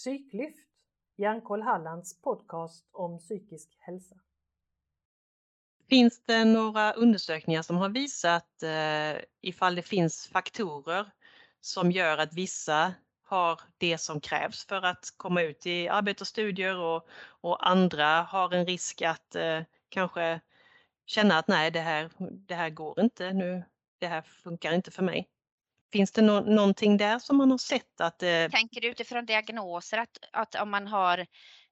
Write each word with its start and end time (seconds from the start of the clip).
Psyklyft, 0.00 0.66
Hjärnkoll 1.16 1.62
Hallands 1.62 2.20
podcast 2.22 2.88
om 2.92 3.18
psykisk 3.18 3.76
hälsa. 3.78 4.16
Finns 5.88 6.22
det 6.24 6.44
några 6.44 6.92
undersökningar 6.92 7.62
som 7.62 7.76
har 7.76 7.88
visat 7.88 8.62
eh, 8.62 9.22
ifall 9.40 9.74
det 9.74 9.82
finns 9.82 10.26
faktorer 10.26 11.10
som 11.60 11.92
gör 11.92 12.18
att 12.18 12.34
vissa 12.34 12.94
har 13.22 13.60
det 13.78 13.98
som 13.98 14.20
krävs 14.20 14.64
för 14.64 14.82
att 14.82 15.14
komma 15.16 15.42
ut 15.42 15.66
i 15.66 15.88
arbete 15.88 16.22
och 16.22 16.28
studier 16.28 16.78
och, 16.78 17.08
och 17.22 17.68
andra 17.68 18.22
har 18.22 18.54
en 18.54 18.66
risk 18.66 19.02
att 19.02 19.34
eh, 19.34 19.60
kanske 19.88 20.40
känna 21.06 21.38
att 21.38 21.48
nej, 21.48 21.70
det 21.70 21.80
här, 21.80 22.10
det 22.18 22.54
här 22.54 22.70
går 22.70 23.00
inte 23.00 23.32
nu, 23.32 23.64
det 23.98 24.06
här 24.06 24.22
funkar 24.22 24.72
inte 24.72 24.90
för 24.90 25.02
mig. 25.02 25.28
Finns 25.92 26.12
det 26.12 26.22
no 26.22 26.40
någonting 26.40 26.96
där 26.96 27.18
som 27.18 27.36
man 27.36 27.50
har 27.50 27.58
sett 27.58 28.00
att... 28.00 28.22
Eh... 28.22 28.48
Tänker 28.50 28.80
du 28.80 28.88
utifrån 28.88 29.26
diagnoser 29.26 29.98
att, 29.98 30.18
att 30.32 30.54
om 30.54 30.70
man 30.70 30.86
har 30.86 31.26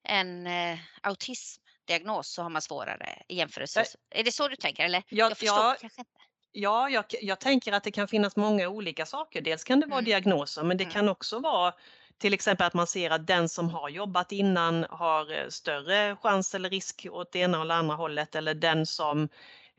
en 0.05 0.47
eh, 0.47 0.79
autismdiagnos 1.03 2.29
så 2.29 2.43
har 2.43 2.51
man 2.51 2.63
svårare 2.63 3.23
i 3.29 3.37
jämförelse? 3.37 3.85
Är 4.11 4.25
det 4.25 4.33
så 4.33 4.49
du 4.49 4.57
tänker? 4.57 4.85
Eller? 4.85 5.03
Ja, 5.09 5.29
jag 5.29 5.39
förstår 5.39 5.59
ja, 5.59 5.77
kanske 5.81 6.01
inte. 6.01 6.11
Ja, 6.53 6.91
jag, 6.91 7.05
jag, 7.23 7.41
tänker 7.41 7.73
att 7.73 7.85
det 7.85 7.91
kan 7.91 8.09
finnas 8.09 8.37
många 8.37 8.69
olika 8.69 9.07
saker. 9.07 9.41
Dels 9.41 9.65
kan 9.65 9.81
det 9.81 9.87
vara 9.87 9.99
mm. 9.99 10.05
diagnoser 10.05 10.63
men 10.63 10.77
det 10.77 10.85
mm. 10.85 10.93
kan 10.93 11.09
också 11.09 11.39
vara 11.39 11.75
till 12.19 12.35
exempel 12.35 12.67
att 12.67 12.75
man 12.75 12.87
ser 12.87 13.11
att 13.11 13.27
den 13.27 13.49
som 13.49 13.71
har 13.71 13.89
jobbat 13.89 14.33
innan 14.33 14.87
har 14.91 15.33
eh, 15.33 15.49
större 15.49 16.17
chans 16.17 16.55
eller 16.55 16.71
risk 16.71 17.07
åt 17.11 17.33
det 17.33 17.39
ena 17.39 17.63
eller 17.63 17.75
andra 17.75 17.95
hållet 17.95 18.35
eller 18.35 18.55
den 18.55 18.87
som 18.87 19.29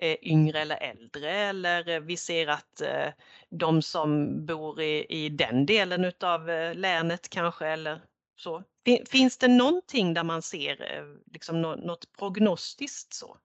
Eh, 0.01 0.17
yngre 0.21 0.61
eller 0.61 0.77
äldre 0.77 1.31
eller 1.31 1.89
eh, 1.89 1.99
vi 1.99 2.17
ser 2.17 2.47
att 2.47 2.81
eh, 2.81 3.09
de 3.49 3.81
som 3.81 4.45
bor 4.45 4.81
i, 4.81 5.05
i 5.09 5.29
den 5.29 5.65
delen 5.65 6.05
utav 6.05 6.49
eh, 6.49 6.75
länet 6.75 7.29
kanske 7.29 7.67
eller 7.67 8.01
så. 8.35 8.63
Finns 9.09 9.37
det 9.37 9.47
någonting 9.47 10.13
där 10.13 10.23
man 10.23 10.41
ser 10.41 11.05
liksom 11.33 11.61
något 11.61 12.11
prognostiskt 12.17 13.13
så? 13.13 13.37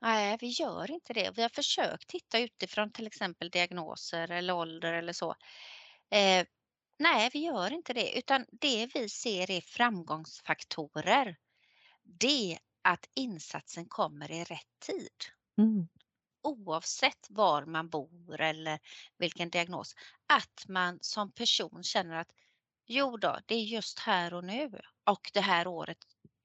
Nej, 0.00 0.36
vi 0.40 0.46
gör 0.46 0.90
inte 0.90 1.12
det. 1.12 1.30
Vi 1.36 1.42
har 1.42 1.48
försökt 1.48 2.08
titta 2.08 2.38
utifrån 2.38 2.92
till 2.92 3.06
exempel 3.06 3.50
diagnoser 3.50 4.30
eller 4.30 4.54
ålder 4.54 4.92
eller 4.92 5.12
så. 5.12 5.30
Eh, 6.10 6.46
nej, 6.98 7.30
vi 7.32 7.38
gör 7.38 7.72
inte 7.72 7.92
det, 7.92 8.18
utan 8.18 8.44
det 8.50 8.88
vi 8.94 9.08
ser 9.08 9.50
är 9.50 9.60
framgångsfaktorer. 9.60 11.36
Det 12.02 12.58
att 12.82 13.08
insatsen 13.14 13.84
kommer 13.88 14.30
i 14.30 14.44
rätt 14.44 14.80
tid. 14.86 15.37
Mm. 15.58 15.88
Oavsett 16.42 17.26
var 17.30 17.64
man 17.64 17.88
bor 17.88 18.40
eller 18.40 18.78
vilken 19.18 19.50
diagnos. 19.50 19.94
Att 20.26 20.68
man 20.68 20.98
som 21.00 21.32
person 21.32 21.82
känner 21.82 22.16
att 22.16 22.32
jo 22.86 23.16
då, 23.16 23.38
det 23.46 23.54
är 23.54 23.64
just 23.64 23.98
här 23.98 24.34
och 24.34 24.44
nu 24.44 24.80
och 25.04 25.30
det 25.34 25.40
här 25.40 25.66
året 25.66 25.98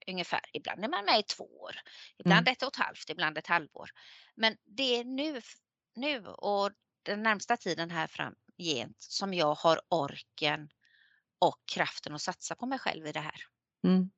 ungefär. 0.06 0.40
Ibland 0.52 0.84
är 0.84 0.88
man 0.88 1.04
med 1.04 1.18
i 1.18 1.22
två 1.22 1.44
år, 1.44 1.74
ibland 2.18 2.48
mm. 2.48 2.52
ett 2.52 2.62
och 2.62 2.68
ett 2.68 2.84
halvt, 2.84 3.10
ibland 3.10 3.38
ett 3.38 3.46
halvår. 3.46 3.90
Men 4.34 4.56
det 4.64 4.96
är 4.96 5.04
nu, 5.04 5.40
nu 5.94 6.26
och 6.26 6.70
den 7.02 7.22
närmsta 7.22 7.56
tiden 7.56 7.90
här 7.90 8.06
framgent 8.06 8.96
som 8.98 9.34
jag 9.34 9.54
har 9.54 9.80
orken 9.88 10.68
och 11.38 11.60
kraften 11.74 12.14
att 12.14 12.22
satsa 12.22 12.54
på 12.54 12.66
mig 12.66 12.78
själv 12.78 13.06
i 13.06 13.12
det 13.12 13.20
här. 13.20 13.40
Mm. 13.84 14.10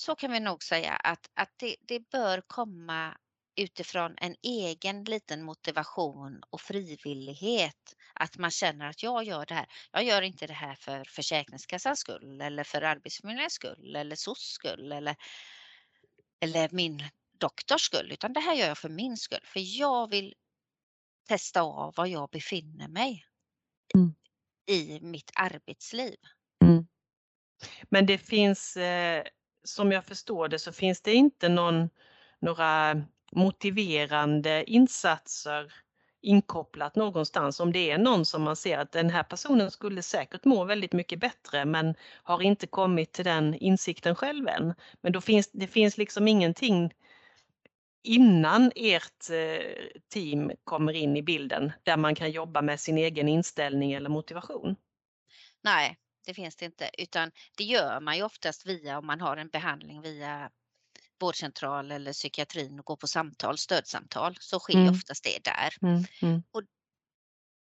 Så 0.00 0.14
kan 0.14 0.32
vi 0.32 0.40
nog 0.40 0.62
säga 0.62 0.92
att, 0.92 1.30
att 1.34 1.52
det, 1.56 1.76
det 1.80 2.10
bör 2.10 2.42
komma 2.46 3.16
utifrån 3.56 4.14
en 4.16 4.36
egen 4.42 5.04
liten 5.04 5.42
motivation 5.42 6.42
och 6.50 6.60
frivillighet. 6.60 7.96
Att 8.14 8.38
man 8.38 8.50
känner 8.50 8.86
att 8.86 9.02
jag 9.02 9.24
gör 9.24 9.46
det 9.46 9.54
här. 9.54 9.66
Jag 9.92 10.04
gör 10.04 10.22
inte 10.22 10.46
det 10.46 10.52
här 10.52 10.74
för 10.74 11.04
Försäkringskassans 11.04 12.00
skull 12.00 12.40
eller 12.40 12.64
för 12.64 12.82
Arbetsförmedlingens 12.82 13.52
skull 13.52 13.96
eller 13.96 14.16
SOS 14.16 14.38
skull 14.38 14.92
eller, 14.92 15.16
eller 16.40 16.68
min 16.72 17.04
doktors 17.38 17.82
skull, 17.82 18.12
utan 18.12 18.32
det 18.32 18.40
här 18.40 18.54
gör 18.54 18.68
jag 18.68 18.78
för 18.78 18.88
min 18.88 19.16
skull. 19.16 19.44
För 19.44 19.60
jag 19.80 20.10
vill 20.10 20.34
testa 21.28 21.62
av 21.62 21.94
var 21.96 22.06
jag 22.06 22.30
befinner 22.30 22.88
mig 22.88 23.26
mm. 23.94 24.14
i 24.66 25.00
mitt 25.00 25.30
arbetsliv. 25.34 26.16
Mm. 26.64 26.86
Men 27.90 28.06
det 28.06 28.18
finns, 28.18 28.76
eh, 28.76 29.24
som 29.64 29.92
jag 29.92 30.04
förstår 30.04 30.48
det, 30.48 30.58
så 30.58 30.72
finns 30.72 31.00
det 31.00 31.14
inte 31.14 31.48
någon, 31.48 31.90
några 32.40 33.02
motiverande 33.32 34.64
insatser 34.66 35.72
inkopplat 36.22 36.96
någonstans. 36.96 37.60
Om 37.60 37.72
det 37.72 37.90
är 37.90 37.98
någon 37.98 38.26
som 38.26 38.42
man 38.42 38.56
ser 38.56 38.78
att 38.78 38.92
den 38.92 39.10
här 39.10 39.22
personen 39.22 39.70
skulle 39.70 40.02
säkert 40.02 40.44
må 40.44 40.64
väldigt 40.64 40.92
mycket 40.92 41.20
bättre 41.20 41.64
men 41.64 41.94
har 42.22 42.42
inte 42.42 42.66
kommit 42.66 43.12
till 43.12 43.24
den 43.24 43.54
insikten 43.54 44.14
själv 44.14 44.48
än. 44.48 44.74
Men 45.00 45.12
då 45.12 45.20
finns 45.20 45.50
det 45.52 45.66
finns 45.66 45.98
liksom 45.98 46.28
ingenting 46.28 46.94
innan 48.02 48.72
ert 48.76 49.30
eh, 49.30 50.00
team 50.08 50.52
kommer 50.64 50.92
in 50.92 51.16
i 51.16 51.22
bilden 51.22 51.72
där 51.82 51.96
man 51.96 52.14
kan 52.14 52.30
jobba 52.30 52.62
med 52.62 52.80
sin 52.80 52.98
egen 52.98 53.28
inställning 53.28 53.92
eller 53.92 54.10
motivation? 54.10 54.76
Nej, 55.62 55.96
det 56.26 56.34
finns 56.34 56.56
det 56.56 56.64
inte, 56.64 56.90
utan 56.98 57.30
det 57.56 57.64
gör 57.64 58.00
man 58.00 58.16
ju 58.16 58.22
oftast 58.22 58.66
via 58.66 58.98
om 58.98 59.06
man 59.06 59.20
har 59.20 59.36
en 59.36 59.48
behandling 59.48 60.02
via 60.02 60.50
vårdcentral 61.20 61.92
eller 61.92 62.12
psykiatrin 62.12 62.78
och 62.78 62.84
gå 62.84 62.96
på 62.96 63.06
samtal, 63.06 63.58
stödsamtal, 63.58 64.36
så 64.40 64.58
sker 64.58 64.74
mm. 64.74 64.90
oftast 64.90 65.24
det 65.24 65.44
där. 65.44 65.74
Mm. 65.82 66.04
Mm. 66.22 66.42
Och 66.52 66.62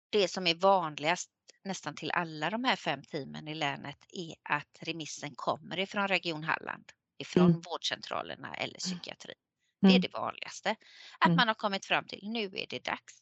det 0.10 0.28
som 0.28 0.48
är 0.48 0.56
vanligast 0.56 1.30
nästan 1.64 1.96
till 1.96 2.12
alla 2.12 2.50
de 2.50 2.64
här 2.64 2.76
fem 2.76 3.04
teamen 3.04 3.48
i 3.48 3.56
länet 3.56 3.98
är 4.10 4.36
att 4.44 4.78
remissen 4.80 5.36
kommer 5.36 5.80
ifrån 5.80 6.08
Region 6.08 6.44
Halland, 6.44 6.92
ifrån 7.18 7.50
mm. 7.50 7.62
vårdcentralerna 7.62 8.56
eller 8.56 8.88
mm. 8.88 9.00
psykiatrin. 9.00 9.38
Det 9.82 9.88
är 9.88 9.92
mm. 9.92 10.02
det 10.02 10.14
vanligaste. 10.14 10.76
Att 11.20 11.36
man 11.36 11.48
har 11.48 11.56
kommit 11.56 11.86
fram 11.86 12.08
till, 12.08 12.20
nu 12.24 12.46
är 12.46 12.68
det 12.70 12.84
dags. 12.84 13.22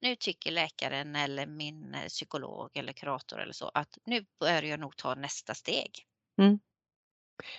Nu 0.00 0.16
tycker 0.16 0.50
läkaren 0.50 1.16
eller 1.16 1.46
min 1.46 1.94
eh, 1.94 2.08
psykolog 2.08 2.70
eller 2.74 2.92
kurator 2.92 3.40
eller 3.40 3.52
så 3.52 3.70
att 3.74 3.98
nu 4.04 4.26
bör 4.40 4.62
jag 4.62 4.80
nog 4.80 4.96
ta 4.96 5.14
nästa 5.14 5.54
steg. 5.54 6.06
Mm. 6.38 6.58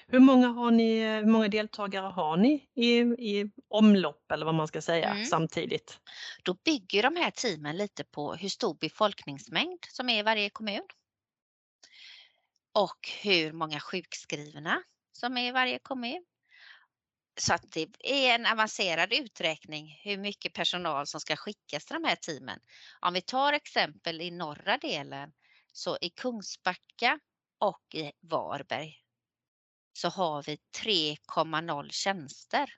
Hur 0.07 0.19
många, 0.19 0.47
har 0.47 0.71
ni, 0.71 0.99
hur 0.99 1.25
många 1.25 1.47
deltagare 1.47 2.05
har 2.05 2.37
ni 2.37 2.69
i, 2.75 2.97
i 2.99 3.51
omlopp 3.67 4.31
eller 4.31 4.45
vad 4.45 4.55
man 4.55 4.67
ska 4.67 4.81
säga 4.81 5.09
mm. 5.09 5.25
samtidigt? 5.25 5.99
Då 6.43 6.53
bygger 6.53 7.03
de 7.03 7.15
här 7.15 7.31
teamen 7.31 7.77
lite 7.77 8.03
på 8.03 8.33
hur 8.33 8.49
stor 8.49 8.73
befolkningsmängd 8.73 9.85
som 9.89 10.09
är 10.09 10.19
i 10.19 10.23
varje 10.23 10.49
kommun. 10.49 10.83
Och 12.73 13.09
hur 13.23 13.53
många 13.53 13.79
sjukskrivna 13.79 14.83
som 15.11 15.37
är 15.37 15.47
i 15.47 15.51
varje 15.51 15.79
kommun. 15.79 16.25
Så 17.39 17.53
att 17.53 17.71
det 17.71 17.87
är 17.99 18.35
en 18.35 18.45
avancerad 18.45 19.13
uträkning 19.13 19.99
hur 20.03 20.17
mycket 20.17 20.53
personal 20.53 21.07
som 21.07 21.19
ska 21.19 21.35
skickas 21.35 21.85
till 21.85 21.93
de 21.93 22.03
här 22.03 22.15
teamen. 22.15 22.59
Om 22.99 23.13
vi 23.13 23.21
tar 23.21 23.53
exempel 23.53 24.21
i 24.21 24.31
norra 24.31 24.77
delen 24.77 25.33
så 25.71 25.97
i 26.01 26.09
Kungsbacka 26.09 27.19
och 27.59 27.95
i 27.95 28.11
Varberg 28.19 28.95
så 29.93 30.09
har 30.09 30.43
vi 30.43 30.59
3,0 30.83 31.89
tjänster 31.91 32.73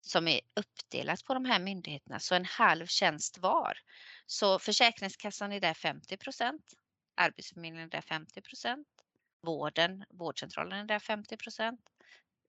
som 0.00 0.28
är 0.28 0.40
uppdelat 0.56 1.24
på 1.24 1.34
de 1.34 1.44
här 1.44 1.58
myndigheterna, 1.60 2.20
så 2.20 2.34
en 2.34 2.44
halv 2.44 2.86
tjänst 2.86 3.38
var. 3.38 3.78
Så 4.26 4.58
Försäkringskassan 4.58 5.52
är 5.52 5.60
där 5.60 5.74
50% 5.74 6.60
Arbetsförmedlingen 7.16 7.86
är 7.86 7.90
där 7.90 8.00
50% 8.00 8.84
vården, 9.42 10.04
vårdcentralen 10.10 10.78
är 10.78 10.84
där 10.84 10.98
50 10.98 11.36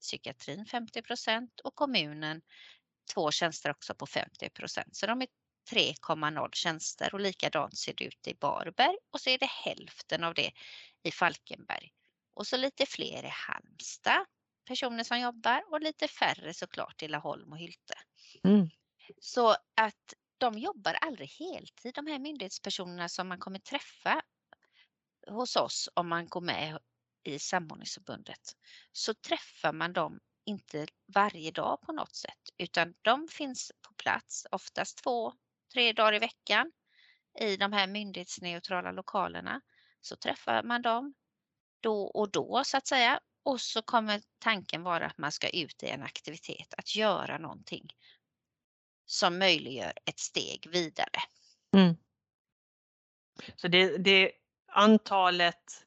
psykiatrin 0.01 0.65
50% 0.65 1.49
och 1.63 1.75
kommunen 1.75 2.41
två 3.13 3.31
tjänster 3.31 3.69
också 3.69 3.95
på 3.95 4.05
50% 4.05 4.83
Så 4.91 5.05
de 5.05 5.21
är 5.21 5.27
3,0 5.71 6.49
tjänster 6.53 7.13
och 7.13 7.19
likadant 7.19 7.77
ser 7.77 7.93
det 7.93 8.05
ut 8.05 8.27
i 8.27 8.37
Varberg 8.39 8.97
och 9.11 9.21
så 9.21 9.29
är 9.29 9.37
det 9.37 9.49
hälften 9.49 10.23
av 10.23 10.33
det 10.33 10.51
i 11.03 11.11
Falkenberg. 11.11 11.91
Och 12.33 12.47
så 12.47 12.57
lite 12.57 12.85
fler 12.85 13.23
i 13.23 13.31
Halmstad, 13.31 14.25
personer 14.67 15.03
som 15.03 15.19
jobbar 15.19 15.63
och 15.71 15.81
lite 15.81 16.07
färre 16.07 16.53
såklart 16.53 17.03
i 17.03 17.07
Laholm 17.07 17.51
och 17.51 17.57
Hylte. 17.57 17.95
Mm. 18.43 18.69
Så 19.19 19.51
att 19.75 20.13
de 20.37 20.59
jobbar 20.59 20.93
aldrig 20.93 21.29
heltid, 21.29 21.93
de 21.93 22.07
här 22.07 22.19
myndighetspersonerna 22.19 23.09
som 23.09 23.27
man 23.27 23.39
kommer 23.39 23.59
träffa 23.59 24.21
hos 25.27 25.55
oss 25.55 25.89
om 25.93 26.07
man 26.07 26.27
går 26.27 26.41
med 26.41 26.79
i 27.25 27.39
samordningsförbundet. 27.39 28.57
Så 28.91 29.13
träffar 29.13 29.73
man 29.73 29.93
dem 29.93 30.19
inte 30.45 30.87
varje 31.13 31.51
dag 31.51 31.81
på 31.81 31.91
något 31.91 32.15
sätt, 32.15 32.39
utan 32.57 32.93
de 33.01 33.27
finns 33.27 33.71
på 33.81 33.93
plats 33.93 34.47
oftast 34.51 34.97
två, 34.97 35.33
tre 35.73 35.93
dagar 35.93 36.13
i 36.13 36.19
veckan 36.19 36.71
i 37.39 37.57
de 37.57 37.73
här 37.73 37.87
myndighetsneutrala 37.87 38.91
lokalerna. 38.91 39.61
Så 40.01 40.15
träffar 40.15 40.63
man 40.63 40.81
dem, 40.81 41.13
då 41.79 42.01
och 42.01 42.31
då 42.31 42.63
så 42.65 42.77
att 42.77 42.87
säga. 42.87 43.19
Och 43.43 43.61
så 43.61 43.81
kommer 43.81 44.21
tanken 44.39 44.83
vara 44.83 45.05
att 45.05 45.17
man 45.17 45.31
ska 45.31 45.49
ut 45.49 45.83
i 45.83 45.89
en 45.89 46.03
aktivitet, 46.03 46.73
att 46.77 46.95
göra 46.95 47.37
någonting 47.37 47.87
som 49.05 49.37
möjliggör 49.39 49.93
ett 50.05 50.19
steg 50.19 50.67
vidare. 50.71 51.21
Mm. 51.75 51.95
Så 53.55 53.67
det, 53.67 53.97
det 53.97 54.31
antalet 54.67 55.84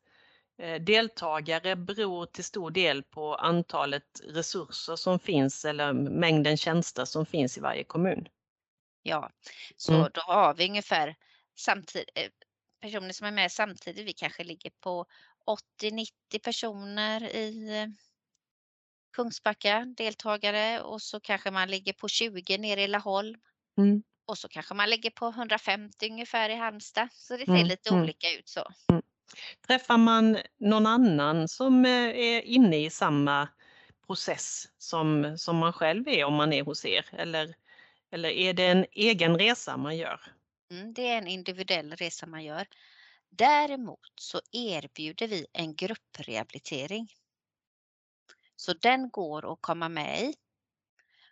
deltagare 0.81 1.77
beror 1.77 2.27
till 2.27 2.45
stor 2.45 2.71
del 2.71 3.03
på 3.03 3.35
antalet 3.35 4.21
resurser 4.25 4.97
som 4.97 5.19
finns 5.19 5.65
eller 5.65 5.93
mängden 5.93 6.57
tjänster 6.57 7.05
som 7.05 7.27
finns 7.27 7.59
i 7.59 7.61
varje 7.61 7.85
kommun. 7.85 8.29
Ja, 9.03 9.31
så 9.77 9.93
Mm. 9.93 10.09
då 10.15 10.21
har 10.21 10.55
vi 10.55 10.69
ungefär 10.69 11.17
samtidigt, 11.59 12.09
personer 12.81 13.13
som 13.13 13.27
är 13.27 13.31
med 13.33 13.53
samtidigt. 13.53 14.07
Vi 14.07 14.13
kanske 14.13 14.45
ligger 14.45 14.71
på 14.81 15.07
80-90 15.47 16.39
personer 16.39 17.23
i 17.37 17.79
eh, 17.83 17.87
Kungsbacka 19.17 19.85
deltagare 19.97 20.81
och 20.81 21.03
så 21.03 21.21
kanske 21.21 21.51
man 21.51 21.69
ligger 21.71 21.93
på 21.93 22.09
20 22.09 22.59
nere 22.59 22.83
i 22.83 22.89
Laholm. 22.89 23.41
Mm. 23.79 24.03
Och 24.27 24.39
så 24.39 24.49
kanske 24.49 24.75
man 24.75 24.91
ligger 24.91 25.11
på 25.11 25.27
150 25.29 26.11
ungefär 26.11 26.51
i 26.51 26.55
Halmstad. 26.55 27.09
Så 27.13 27.37
det 27.37 27.47
ser 27.47 27.53
Mm, 27.53 27.67
lite 27.67 27.91
mm. 27.91 28.03
olika 28.03 28.31
ut 28.31 28.49
så. 28.49 28.65
Träffar 29.67 29.99
man 29.99 30.39
någon 30.59 30.87
annan 30.87 31.49
som 31.49 31.85
eh, 31.85 31.91
är 32.09 32.43
inne 32.43 32.77
i 32.85 32.91
samma 32.91 33.49
process 34.07 34.69
som, 34.79 35.39
som 35.39 35.57
man 35.57 35.73
själv 35.73 36.09
är 36.09 36.25
om 36.25 36.35
man 36.35 36.53
är 36.53 36.63
hos 36.63 36.85
er? 36.85 37.07
Eller, 37.13 37.55
eller 38.11 38.29
är 38.29 38.53
det 38.53 38.67
en 38.67 38.87
egen 38.93 39.39
resa 39.39 39.77
man 39.77 39.97
gör? 39.97 40.21
Mm, 40.71 40.95
det 40.95 41.09
är 41.09 41.19
en 41.19 41.27
individuell 41.27 41.93
resa 41.93 42.27
man 42.27 42.45
gör. 42.45 42.67
Däremot 43.31 44.13
så 44.21 44.41
erbjuder 44.53 45.29
vi 45.29 45.47
en 45.53 45.75
grupprehabilitering. 45.75 47.09
Så 48.57 48.73
den 48.73 49.11
går 49.11 49.53
att 49.53 49.59
komma 49.61 49.89
med 49.89 50.23
i. 50.23 50.35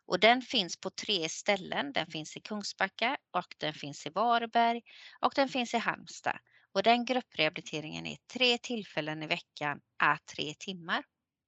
Och 0.07 0.21
den 0.21 0.43
finns 0.43 0.77
på 0.77 0.91
tre 0.91 1.29
ställen. 1.29 1.93
Den 1.93 2.07
finns 2.07 2.37
i 2.37 2.41
Kungsbacka 2.41 3.17
och 3.31 3.55
den 3.59 3.75
finns 3.75 4.07
i 4.07 4.11
Varberg 4.11 4.83
och 5.21 5.33
den 5.37 5.49
finns 5.49 5.75
i 5.75 5.79
Halmstad. 5.79 6.39
Och 6.77 6.83
den 6.83 7.05
grupprehabiliteringen 7.05 8.07
är 8.07 8.17
tre 8.33 8.59
tillfällen 8.59 9.23
i 9.23 9.27
veckan 9.27 9.81
à 10.03 10.19
tre 10.19 10.55
timmar. 10.55 11.05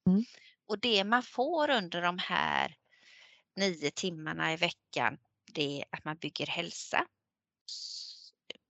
Mm. 0.06 0.24
Och 0.66 0.78
det 0.78 1.04
man 1.04 1.22
får 1.22 1.70
under 1.70 2.02
de 2.02 2.18
här 2.18 2.76
nio 3.56 3.90
timmarna 3.90 4.52
i 4.52 4.56
veckan, 4.56 5.18
det 5.54 5.80
är 5.80 5.84
att 5.90 6.04
man 6.04 6.16
bygger 6.16 6.46
hälsa. 6.46 7.06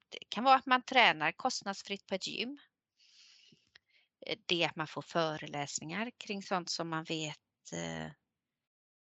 Det 0.08 0.18
kan 0.28 0.44
vara 0.44 0.54
att 0.54 0.66
man 0.66 0.82
tränar 0.82 1.32
kostnadsfritt 1.32 2.06
på 2.06 2.14
ett 2.14 2.26
gym. 2.26 2.58
Eh, 4.26 4.38
Det 4.46 4.62
är 4.62 4.68
att 4.68 4.76
man 4.76 4.88
får 4.88 5.02
föreläsningar 5.02 6.10
kring 6.18 6.42
sånt 6.42 6.70
som 6.70 6.88
man 6.88 7.04
vet 7.04 7.72
eh, 7.72 8.10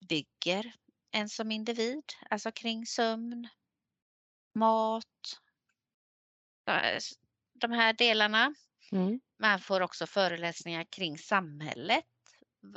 bygger 0.09 0.73
en 1.11 1.29
som 1.29 1.51
individ, 1.51 2.13
alltså 2.29 2.51
kring 2.51 2.85
sömn, 2.85 3.49
mat, 4.55 5.39
de 7.67 7.71
här 7.71 7.93
delarna. 7.93 8.53
Mm. 8.91 9.19
Man 9.39 9.59
får 9.59 9.81
också 9.81 10.07
föreläsningar 10.07 10.83
kring 10.83 11.17
samhället. 11.17 12.05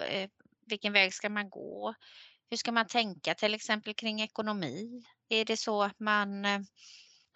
Eh, 0.09 0.31
Vilken 0.67 0.93
väg 0.93 1.15
ska 1.15 1.29
man 1.29 1.51
gå? 1.51 1.95
Hur 2.51 2.57
ska 2.57 2.73
man 2.73 2.87
tänka 2.87 3.35
till 3.35 3.55
exempel 3.55 3.95
kring 3.95 4.21
ekonomi? 4.21 5.03
Är 5.29 5.45
det 5.45 5.57
så 5.57 5.83
att 5.83 6.01
man 6.01 6.45
eh, 6.45 6.61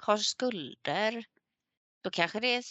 har 0.03 0.17
skulder? 0.17 1.25
Då 2.03 2.11
kanske 2.11 2.41
det 2.41 2.63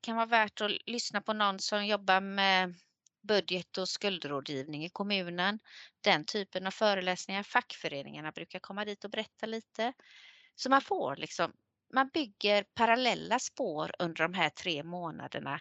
kan 0.00 0.16
vara 0.16 0.26
värt 0.26 0.60
att 0.60 0.70
lyssna 0.86 1.20
på 1.20 1.32
någon 1.32 1.58
som 1.58 1.86
jobbar 1.86 2.20
med 2.20 2.74
budget 3.22 3.78
och 3.78 3.88
skuldrådgivning 3.88 4.84
i 4.84 4.88
kommunen. 4.88 5.58
Den 6.00 6.24
typen 6.24 6.66
av 6.66 6.70
föreläsningar. 6.70 7.42
Fackföreningarna 7.42 8.32
brukar 8.32 8.58
komma 8.58 8.84
dit 8.84 9.04
och 9.04 9.10
berätta 9.10 9.46
lite. 9.46 9.92
Så 10.54 10.70
man 10.70 10.80
får 10.80 11.16
liksom, 11.16 11.52
man 11.94 12.08
bygger 12.08 12.64
parallella 12.74 13.38
spår 13.38 13.90
under 13.98 14.22
de 14.22 14.34
här 14.34 14.50
tre 14.50 14.82
månaderna 14.82 15.60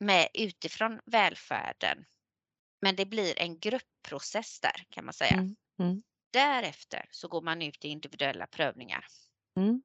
med 0.00 0.28
utifrån 0.34 1.00
välfärden. 1.06 2.04
Men 2.80 2.96
det 2.96 3.06
blir 3.06 3.38
en 3.38 3.58
gruppprocess 3.58 4.60
där 4.60 4.84
kan 4.90 5.04
man 5.04 5.14
säga. 5.14 5.32
Mm. 5.32 5.56
Mm. 5.80 6.02
Därefter 6.32 7.08
så 7.10 7.28
går 7.28 7.42
man 7.42 7.62
ut 7.62 7.84
i 7.84 7.88
individuella 7.88 8.46
prövningar. 8.46 9.04
Mm. 9.56 9.82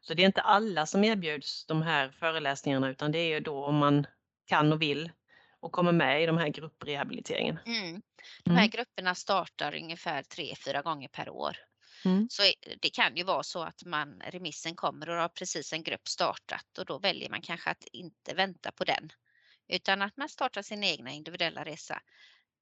Så 0.00 0.14
det 0.14 0.22
är 0.22 0.26
inte 0.26 0.40
alla 0.42 0.86
som 0.86 1.04
erbjuds 1.04 1.66
de 1.66 1.82
här 1.82 2.10
föreläsningarna 2.10 2.88
utan 2.90 3.12
det 3.12 3.18
är 3.18 3.28
ju 3.28 3.40
då 3.40 3.64
om 3.64 3.76
man 3.76 4.06
kan 4.46 4.72
och 4.72 4.82
vill 4.82 5.12
och 5.60 5.72
kommer 5.72 5.92
med 5.92 6.22
i 6.22 6.26
de 6.26 6.38
här 6.38 6.48
grupprehabiliteringen. 6.48 7.58
Mm. 7.66 8.02
De 8.44 8.50
här 8.50 8.58
Mm. 8.58 8.70
grupperna 8.70 9.14
startar 9.14 9.74
ungefär 9.74 10.22
tre, 10.22 10.54
fyra 10.64 10.82
gånger 10.82 11.08
per 11.08 11.30
år. 11.30 11.56
Mm. 12.04 12.28
Så 12.30 12.42
det 12.80 12.90
kan 12.90 13.16
ju 13.16 13.24
vara 13.24 13.42
så 13.42 13.62
att 13.62 13.84
man, 13.84 14.22
remissen 14.24 14.76
kommer 14.76 15.08
och 15.08 15.16
har 15.16 15.28
precis 15.28 15.72
en 15.72 15.82
grupp 15.82 16.08
startat 16.08 16.78
och 16.78 16.86
då 16.86 16.98
väljer 16.98 17.30
man 17.30 17.42
kanske 17.42 17.70
att 17.70 17.84
inte 17.92 18.34
vänta 18.34 18.72
på 18.72 18.84
den. 18.84 19.10
Utan 19.68 20.02
att 20.02 20.16
man 20.16 20.28
startar 20.28 20.62
sin 20.62 20.84
egna 20.84 21.10
individuella 21.10 21.64
resa. 21.64 22.02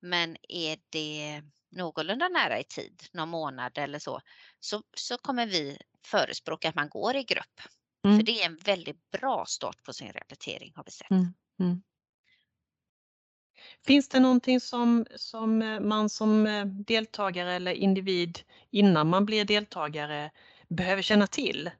Men 0.00 0.37
är 0.49 0.79
det 0.90 1.43
någorlunda 1.70 2.29
nära 2.29 2.61
i 2.61 2.64
tid, 2.64 3.02
någon 3.12 3.29
månad 3.29 3.79
eller 3.79 3.99
så, 3.99 4.20
så, 4.61 4.82
så 4.96 5.19
kommer 5.19 5.46
vi 5.46 5.79
förespråka 6.06 6.69
att 6.69 6.75
man 6.75 6.88
går 6.88 7.17
i 7.17 7.25
grupp. 7.25 7.61
Mm. 8.05 8.17
För 8.17 8.26
det 8.26 8.43
är 8.43 8.46
en 8.46 8.56
väldigt 8.56 9.11
bra 9.11 9.44
start 9.46 9.82
på 9.82 9.93
sin 9.93 10.12
rehabilitering 10.12 10.73
har 10.76 10.84
vi 10.84 10.91
sett. 10.91 11.11
Mm. 11.11 11.34
Mm. 11.61 11.82
Finns 13.87 14.09
det 14.09 14.20
någonting 14.20 14.61
som, 14.61 15.06
som 15.15 15.62
eh, 15.62 15.81
man 15.81 16.09
som 16.09 16.47
eh, 16.47 16.65
deltagare 16.65 17.53
eller 17.53 17.73
individ 17.73 18.38
innan 18.70 19.09
man 19.09 19.26
blir 19.26 19.44
deltagare 19.44 20.31
behöver 20.69 21.03
känna 21.03 21.26
till 21.26 21.70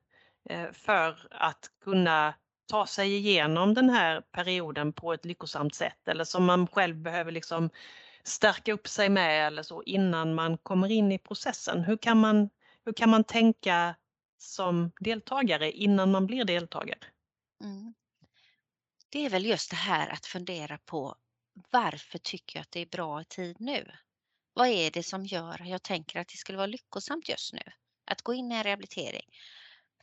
eh, 0.51 0.73
för 0.73 1.27
att 1.31 1.71
kunna 1.85 2.35
ta 2.67 2.87
sig 2.87 3.17
igenom 3.17 3.75
den 3.75 3.91
här 3.91 4.21
perioden 4.21 4.93
på 4.93 5.13
ett 5.13 5.25
lyckosamt 5.25 5.75
sätt 5.75 6.09
eller 6.09 6.25
som 6.25 6.45
man 6.45 6.67
själv 6.67 6.97
behöver 6.97 7.33
liksom 7.33 7.71
stärka 8.25 8.73
upp 8.73 8.89
sig 8.89 9.09
med 9.09 9.47
eller 9.47 9.63
så 9.63 9.83
innan 9.83 10.35
man 10.35 10.59
kommer 10.59 10.93
in 10.93 11.13
i 11.13 11.19
processen? 11.19 11.85
Hur 11.85 11.97
kan 11.97 12.21
man, 12.21 12.51
hur 12.85 12.93
kan 12.93 13.11
man 13.11 13.25
tänka 13.25 13.95
som 14.39 14.91
deltagare 15.01 15.73
innan 15.73 16.11
man 16.11 16.27
blir 16.27 16.45
deltagare? 16.45 17.05
Mm. 17.65 17.95
Det 19.11 19.27
är 19.27 19.31
väl 19.31 19.47
just 19.47 19.71
det 19.71 19.77
här 19.77 20.09
att 20.09 20.27
fundera 20.27 20.79
på 20.79 21.15
varför 21.71 22.19
tycker 22.19 22.59
jag 22.59 22.63
att 22.63 22.71
det 22.71 22.81
är 22.81 22.87
bra 22.87 23.21
i 23.21 23.25
tid 23.25 23.57
nu? 23.61 23.93
Vad 24.53 24.69
är 24.69 24.91
det 24.91 25.03
som 25.03 25.27
gör 25.27 25.63
att 25.63 25.69
jag 25.69 25.83
tänker 25.83 26.21
att 26.21 26.29
det 26.29 26.37
skulle 26.37 26.59
vara 26.59 26.67
lyckosamt 26.67 27.29
just 27.29 27.53
nu 27.53 27.63
att 28.05 28.23
gå 28.23 28.35
in 28.35 28.53
i 28.53 28.55
en 28.55 28.63
rehabilitering? 28.63 29.31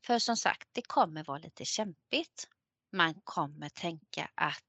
För 0.06 0.20
som 0.20 0.38
sagt, 0.38 0.70
det 0.72 0.82
kommer 0.82 1.24
vara 1.24 1.38
lite 1.38 1.66
kämpigt. 1.66 2.48
Man 2.92 3.22
kommer 3.24 3.70
tänka 3.70 4.30
att 4.36 4.64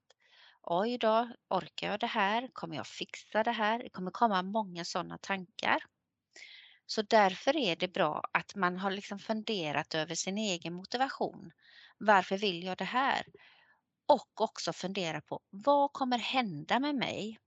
oj 0.63 0.99
då, 0.99 1.29
orkar 1.49 1.91
jag 1.91 2.01
det 2.01 2.07
här? 2.07 2.49
Kommer 2.53 2.77
jag 2.77 2.87
fixa 2.87 3.43
det 3.43 3.53
här? 3.53 3.79
Det 3.79 3.91
kommer 3.91 4.11
komma 4.11 4.43
många 4.43 4.85
sådana 4.85 5.19
tankar. 5.19 5.83
Så 6.87 7.03
därför 7.03 7.57
är 7.57 7.77
det 7.77 7.89
bra 7.89 8.23
att 8.33 8.55
man 8.55 8.79
har 8.79 8.91
liksom 8.91 9.19
funderat 9.19 9.95
över 9.95 10.15
sin 10.15 10.39
egen 10.39 10.75
motivation. 10.75 11.53
Varför 11.99 12.39
vill 12.39 12.63
jag 12.63 12.79
det 12.79 12.85
här? 12.85 13.27
Och 14.07 14.41
också 14.41 14.73
fundera 14.73 15.21
på 15.21 15.41
vad 15.51 15.93
kommer 15.93 16.19
hända 16.19 16.81
med 16.81 16.95
mig 16.95 17.39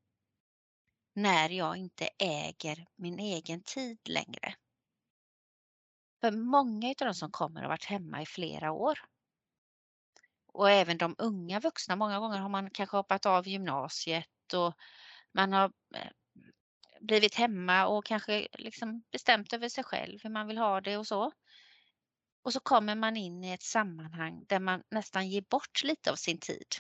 när 1.14 1.50
jag 1.50 1.78
inte 1.78 2.10
äger 2.18 2.88
min 2.96 3.20
egen 3.20 3.64
tid 3.64 4.00
längre? 4.10 4.56
För 6.22 6.32
många 6.32 6.88
av 6.88 6.96
de 6.98 7.14
som 7.14 7.32
kommer 7.32 7.62
har 7.62 7.70
varit 7.70 7.86
hemma 7.86 8.22
i 8.22 8.26
flera 8.26 8.72
år. 8.72 9.00
Och 10.54 10.70
även 10.70 10.98
de 10.98 11.16
unga 11.18 11.60
vuxna, 11.60 11.96
många 11.96 12.20
gånger 12.20 12.38
har 12.38 12.50
man 12.50 12.70
kanske 12.70 12.98
hoppat 12.98 13.26
av 13.26 13.48
gymnasiet 13.48 14.54
och 14.54 14.74
man 15.32 15.54
har 15.54 15.72
eh, 15.96 16.12
blivit 17.02 17.36
hemma 17.36 17.88
och 17.88 18.06
kanske 18.06 18.48
liksom 18.54 19.04
bestämt 19.12 19.54
över 19.54 19.70
sig 19.70 19.84
själv 19.84 20.20
hur 20.24 20.30
man 20.30 20.48
vill 20.48 20.58
ha 20.58 20.82
det 20.82 20.98
och 20.98 21.08
så. 21.08 21.32
Och 22.42 22.54
så 22.54 22.60
kommer 22.60 22.96
man 22.96 23.18
in 23.18 23.44
i 23.44 23.52
ett 23.52 23.64
sammanhang 23.64 24.46
där 24.48 24.60
man 24.60 24.84
nästan 24.92 25.30
ger 25.30 25.42
bort 25.42 25.84
lite 25.84 26.12
av 26.12 26.16
sin 26.16 26.38
tid. 26.40 26.76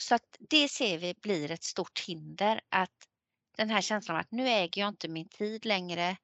Så 0.00 0.14
att 0.14 0.36
det 0.40 0.68
ser 0.68 0.98
vi 0.98 1.14
blir 1.22 1.50
ett 1.50 1.64
stort 1.64 2.00
hinder 2.00 2.60
att 2.68 3.08
den 3.56 3.70
här 3.70 3.80
känslan 3.80 4.16
av 4.16 4.20
att 4.20 4.32
nu 4.32 4.48
äger 4.48 4.80
jag 4.80 4.88
inte 4.88 5.08
min 5.08 5.28
tid 5.28 5.64
längre. 5.64 6.16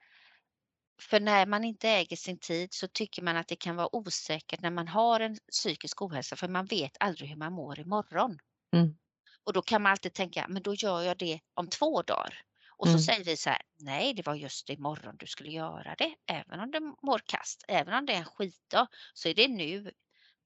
För 1.00 1.20
när 1.20 1.46
man 1.46 1.64
inte 1.64 1.88
äger 1.88 2.16
sin 2.16 2.38
tid 2.38 2.72
så 2.72 2.88
tycker 2.88 3.22
man 3.22 3.36
att 3.36 3.48
det 3.48 3.56
kan 3.56 3.76
vara 3.76 3.96
osäkert 3.96 4.60
när 4.60 4.70
man 4.70 4.88
har 4.88 5.20
en 5.20 5.36
psykisk 5.52 6.02
ohälsa 6.02 6.36
för 6.36 6.48
man 6.48 6.66
vet 6.66 6.96
aldrig 7.00 7.28
hur 7.28 7.36
man 7.36 7.52
mår 7.52 7.80
imorgon. 7.80 8.38
Mm. 8.76 8.96
Och 9.44 9.52
då 9.52 9.62
kan 9.62 9.82
man 9.82 9.92
alltid 9.92 10.14
tänka, 10.14 10.46
men 10.48 10.62
då 10.62 10.74
gör 10.74 11.02
jag 11.02 11.18
det 11.18 11.40
om 11.54 11.68
två 11.68 12.02
dagar. 12.02 12.42
Och 12.78 12.88
så 12.88 12.98
Mm. 12.98 13.02
säger 13.02 13.24
vi 13.24 13.36
så 13.36 13.50
här, 13.50 13.62
nej 13.78 14.14
det 14.14 14.26
var 14.26 14.34
just 14.34 14.70
imorgon 14.70 15.16
du 15.18 15.26
skulle 15.26 15.50
göra 15.50 15.94
det. 15.98 16.14
Även 16.26 16.60
om 16.60 16.70
du 16.70 16.80
mår 16.80 17.20
kast, 17.26 17.64
även 17.68 17.94
om 17.94 18.06
det 18.06 18.12
är 18.12 18.18
en 18.18 18.24
skitdag, 18.24 18.86
så 19.14 19.28
är 19.28 19.34
det 19.34 19.48
nu 19.48 19.92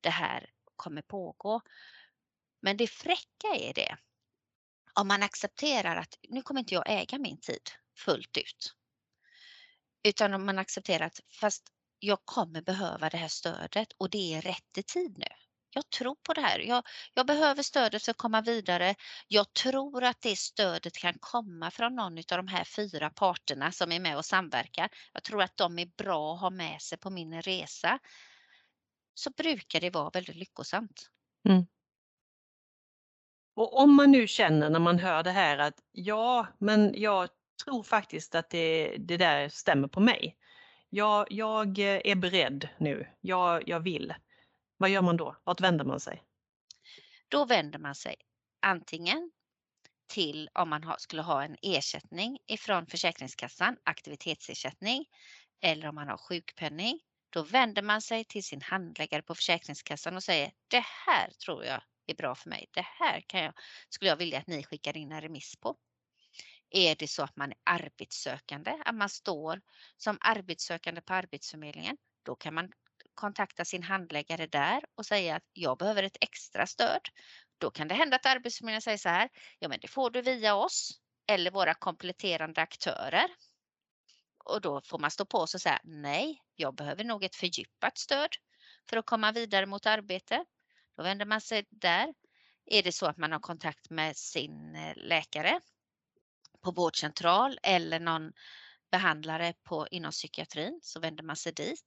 det 0.00 0.10
här 0.10 0.50
kommer 0.76 1.02
pågå. 1.02 1.60
Men 2.62 2.76
det 2.76 2.86
fräcka 2.86 3.48
är 3.56 3.74
det, 3.74 3.96
om 4.94 5.08
man 5.08 5.22
accepterar 5.22 5.96
att 5.96 6.18
nu 6.28 6.42
kommer 6.42 6.60
inte 6.60 6.74
jag 6.74 6.84
äga 6.86 7.18
min 7.18 7.40
tid 7.40 7.70
fullt 7.98 8.36
ut. 8.36 8.74
Utan 10.08 10.34
om 10.34 10.46
man 10.46 10.58
accepterar 10.58 11.06
att 11.06 11.20
fast 11.40 11.62
jag 11.98 12.18
kommer 12.24 12.62
behöva 12.62 13.10
det 13.10 13.16
här 13.16 13.28
stödet 13.28 13.92
och 13.98 14.10
det 14.10 14.34
är 14.34 14.42
rätt 14.42 14.78
i 14.78 14.82
tid 14.82 15.18
nu. 15.18 15.26
Jag 15.74 15.90
tror 15.90 16.16
på 16.26 16.32
det 16.32 16.40
här. 16.40 16.58
Jag, 16.58 16.84
jag 17.14 17.26
behöver 17.26 17.62
stödet 17.62 18.02
för 18.02 18.10
att 18.10 18.16
komma 18.16 18.40
vidare. 18.40 18.94
Jag 19.28 19.52
tror 19.52 20.04
att 20.04 20.20
det 20.20 20.38
stödet 20.38 20.96
kan 20.96 21.14
komma 21.20 21.70
från 21.70 21.94
någon 21.94 22.18
av 22.18 22.24
de 22.36 22.48
här 22.48 22.64
fyra 22.64 23.10
parterna 23.10 23.72
som 23.72 23.92
är 23.92 24.00
med 24.00 24.16
och 24.16 24.24
samverkar. 24.24 24.88
Jag 25.12 25.22
tror 25.22 25.42
att 25.42 25.56
de 25.56 25.78
är 25.78 25.86
bra 25.96 26.34
att 26.34 26.40
ha 26.40 26.50
med 26.50 26.82
sig 26.82 26.98
på 26.98 27.10
min 27.10 27.42
resa. 27.42 27.98
Så 29.14 29.30
brukar 29.30 29.80
det 29.80 29.90
vara 29.90 30.10
väldigt 30.10 30.36
lyckosamt. 30.36 31.10
Mm. 31.48 31.66
Och 33.54 33.78
om 33.78 33.94
man 33.94 34.10
nu 34.10 34.26
känner 34.26 34.70
när 34.70 34.80
man 34.80 34.98
hör 34.98 35.22
det 35.22 35.30
här 35.30 35.58
att 35.58 35.74
ja, 35.92 36.46
men 36.58 36.94
jag 36.96 37.28
tror 37.64 37.82
faktiskt 37.82 38.34
att 38.34 38.50
det, 38.50 38.96
det 38.98 39.16
där 39.16 39.48
stämmer 39.48 39.88
på 39.88 40.00
mig. 40.00 40.36
Jag, 40.90 41.26
jag 41.30 41.78
är 41.78 42.14
beredd 42.14 42.68
nu. 42.78 43.06
Jag, 43.20 43.68
jag 43.68 43.80
vill. 43.80 44.14
Vad 44.82 44.90
gör 44.90 45.02
man 45.02 45.16
då? 45.16 45.36
Vart 45.44 45.60
vänder 45.60 45.84
man 45.84 46.00
sig? 46.00 46.22
Då 47.28 47.44
vänder 47.44 47.78
man 47.78 47.94
sig 47.94 48.16
antingen 48.60 49.32
till 50.06 50.48
om 50.54 50.68
man 50.68 50.84
ha, 50.84 50.98
skulle 50.98 51.22
ha 51.22 51.44
en 51.44 51.56
ersättning 51.62 52.38
ifrån 52.46 52.86
Försäkringskassan, 52.86 53.76
aktivitetsersättning, 53.84 55.04
eller 55.60 55.88
om 55.88 55.94
man 55.94 56.08
har 56.08 56.16
sjukpenning. 56.16 57.00
Då 57.30 57.42
vänder 57.42 57.82
man 57.82 58.02
sig 58.02 58.24
till 58.24 58.44
sin 58.44 58.62
handläggare 58.62 59.22
på 59.22 59.34
Försäkringskassan 59.34 60.16
och 60.16 60.22
säger 60.22 60.52
det 60.68 60.84
här 61.06 61.30
tror 61.44 61.64
jag 61.64 61.82
är 62.06 62.14
bra 62.14 62.34
för 62.34 62.50
mig. 62.50 62.66
Det 62.72 62.86
här 62.86 63.20
kan 63.20 63.42
jag, 63.42 63.54
skulle 63.88 64.08
jag 64.08 64.16
vilja 64.16 64.38
att 64.38 64.46
ni 64.46 64.62
skickar 64.62 64.96
in 64.96 65.12
en 65.12 65.20
remiss 65.20 65.56
på. 65.56 65.76
Är 66.70 66.94
det 66.94 67.08
så 67.08 67.22
att 67.22 67.36
man 67.36 67.52
är 67.52 67.58
arbetssökande, 67.64 68.82
att 68.84 68.94
man 68.94 69.08
står 69.08 69.60
som 69.96 70.18
arbetssökande 70.20 71.00
på 71.00 71.14
Arbetsförmedlingen, 71.14 71.96
då 72.22 72.34
kan 72.34 72.54
man 72.54 72.72
kontakta 73.22 73.64
sin 73.64 73.82
handläggare 73.82 74.46
där 74.46 74.84
och 74.94 75.06
säga 75.06 75.36
att 75.36 75.42
jag 75.52 75.78
behöver 75.78 76.02
ett 76.02 76.16
extra 76.20 76.66
stöd. 76.66 77.00
Då 77.58 77.70
kan 77.70 77.88
det 77.88 77.94
hända 77.94 78.16
att 78.16 78.26
Arbetsförmedlingen 78.26 78.82
säger 78.82 78.98
så 78.98 79.08
här, 79.08 79.28
ja 79.58 79.68
men 79.68 79.78
det 79.80 79.88
får 79.88 80.10
du 80.10 80.22
via 80.22 80.54
oss 80.54 81.00
eller 81.26 81.50
våra 81.50 81.74
kompletterande 81.74 82.60
aktörer. 82.60 83.30
Och 84.44 84.60
då 84.60 84.80
får 84.84 84.98
man 84.98 85.10
stå 85.10 85.24
på 85.24 85.46
sig 85.46 85.58
och 85.58 85.62
säga 85.62 85.80
nej, 85.84 86.42
jag 86.56 86.74
behöver 86.74 87.04
nog 87.04 87.24
ett 87.24 87.36
fördjupat 87.36 87.98
stöd 87.98 88.30
för 88.90 88.96
att 88.96 89.06
komma 89.06 89.32
vidare 89.32 89.66
mot 89.66 89.86
arbete. 89.86 90.44
Då 90.96 91.02
vänder 91.02 91.26
man 91.26 91.40
sig 91.40 91.66
där. 91.70 92.14
Är 92.66 92.82
det 92.82 92.92
så 92.92 93.06
att 93.06 93.16
man 93.16 93.32
har 93.32 93.40
kontakt 93.40 93.90
med 93.90 94.16
sin 94.16 94.74
eh, 94.74 94.96
läkare 94.96 95.60
på 96.62 96.70
vårdcentral 96.70 97.58
eller 97.62 98.00
någon 98.00 98.32
behandlare 98.90 99.54
på, 99.62 99.88
inom 99.90 100.10
psykiatrin 100.10 100.80
så 100.82 101.00
vänder 101.00 101.24
man 101.24 101.36
sig 101.36 101.52
dit. 101.52 101.84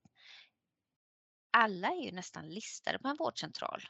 Alla 1.58 1.88
är 1.88 2.02
ju 2.06 2.12
nästan 2.12 2.50
listade 2.50 3.00
på 3.00 3.08
en 3.08 3.16
vårdcentral. 3.16 3.86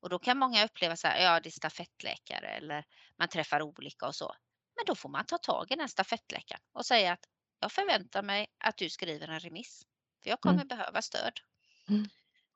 Och 0.00 0.08
då 0.08 0.18
kan 0.18 0.38
många 0.38 0.64
uppleva 0.64 0.96
så 0.96 1.08
här, 1.08 1.22
ja 1.22 1.40
det 1.40 1.48
är 1.48 1.50
stafettläkare 1.50 2.48
eller 2.48 2.84
man 3.16 3.28
träffar 3.28 3.62
olika 3.62 4.06
och 4.06 4.14
så. 4.14 4.34
Men 4.76 4.84
då 4.86 4.94
får 4.94 5.08
man 5.08 5.24
ta 5.24 5.38
tag 5.38 5.70
i 5.70 5.76
den 5.76 5.88
stafettläkaren 5.88 6.62
och 6.72 6.86
säga 6.86 7.12
att 7.12 7.28
jag 7.60 7.72
förväntar 7.72 8.22
mig 8.22 8.46
att 8.58 8.76
du 8.76 8.90
skriver 8.90 9.28
en 9.28 9.40
remiss. 9.40 9.86
För 10.22 10.30
jag 10.30 10.40
kommer 10.40 10.54
mm. 10.54 10.68
behöva 10.68 11.02
stöd. 11.02 11.40
Mm. 11.88 12.08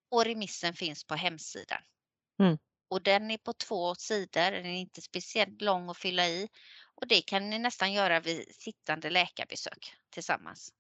Och 0.08 0.24
remissen 0.24 0.74
finns 0.74 1.04
på 1.04 1.14
hemsidan. 1.14 1.82
Mm. 2.38 2.58
Och 2.88 3.02
den 3.02 3.30
är 3.30 3.38
på 3.38 3.52
två 3.52 3.94
sidor, 3.94 4.50
den 4.50 4.66
är 4.66 4.80
inte 4.80 5.02
speciellt 5.02 5.62
lång 5.62 5.90
att 5.90 5.98
fylla 5.98 6.26
i. 6.26 6.48
Och 6.94 7.06
det 7.06 7.22
kan 7.22 7.50
ni 7.50 7.58
nästan 7.58 7.92
göra 7.92 8.20
vid 8.20 8.54
sittande 8.54 9.10
läkarbesök 9.10 9.94
tillsammans. 10.10 10.72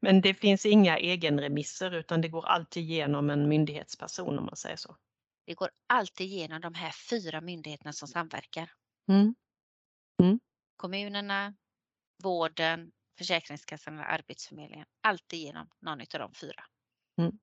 Men 0.00 0.20
det 0.20 0.34
finns 0.34 0.66
inga 0.66 0.98
egenremisser 0.98 1.94
utan 1.94 2.20
det 2.20 2.28
går 2.28 2.46
alltid 2.46 2.84
genom 2.84 3.30
en 3.30 3.48
myndighetsperson 3.48 4.38
om 4.38 4.44
man 4.44 4.56
säger 4.56 4.76
så? 4.76 4.96
Det 5.46 5.54
går 5.54 5.70
alltid 5.86 6.26
genom 6.26 6.60
de 6.60 6.74
här 6.74 6.92
fyra 7.10 7.40
myndigheterna 7.40 7.92
som 7.92 8.08
samverkar. 8.08 8.72
Mm. 9.08 9.34
Mm. 10.22 10.40
Kommunerna, 10.76 11.54
vården, 12.22 12.92
Försäkringskassan 13.18 13.98
och 13.98 14.12
Arbetsförmedlingen. 14.12 14.86
Alltid 15.00 15.38
genom 15.38 15.68
någon 15.80 16.00
av 16.00 16.06
de 16.18 16.34
fyra. 16.34 16.64
Mm. 17.18 17.38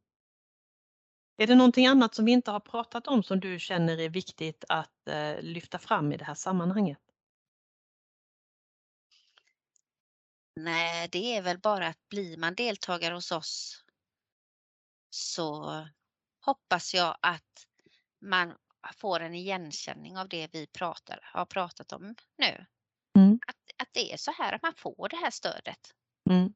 Är 1.38 1.48
det 1.48 1.56
någonting 1.56 1.88
annat 1.88 2.16
som 2.16 2.26
vi 2.26 2.32
inte 2.32 2.52
har 2.52 2.60
pratat 2.60 3.08
om 3.08 3.24
som 3.24 3.40
du 3.40 3.60
känner 3.60 3.98
är 4.00 4.10
viktigt 4.10 4.66
att 4.70 5.08
eh, 5.08 5.42
lyfta 5.42 5.80
fram 5.80 6.12
i 6.12 6.18
det 6.18 6.26
här 6.26 6.34
sammanhanget? 6.34 7.00
Nej, 10.60 11.08
det 11.12 11.38
är 11.38 11.42
väl 11.42 11.60
bara 11.60 11.88
att 11.88 12.10
blir 12.10 12.38
man 12.38 12.56
deltagare 12.56 13.14
hos 13.14 13.32
oss 13.32 13.84
så 15.10 15.88
hoppas 16.40 16.94
jag 16.94 17.18
att 17.22 17.68
man 18.20 18.58
får 18.96 19.20
en 19.20 19.34
igenkänning 19.34 20.18
av 20.18 20.30
det 20.30 20.54
vi 20.54 20.68
pratar, 20.68 21.20
har 21.24 21.46
pratat 21.46 21.94
om 21.94 22.16
nu. 22.38 22.66
Mm. 23.18 23.40
Att, 23.48 23.58
att 23.78 23.90
det 23.92 24.14
är 24.14 24.18
så 24.18 24.32
här 24.32 24.54
att 24.54 24.62
man 24.62 24.74
får 24.74 25.10
det 25.10 25.16
här 25.18 25.32
stödet. 25.32 25.94
Mm. 26.30 26.54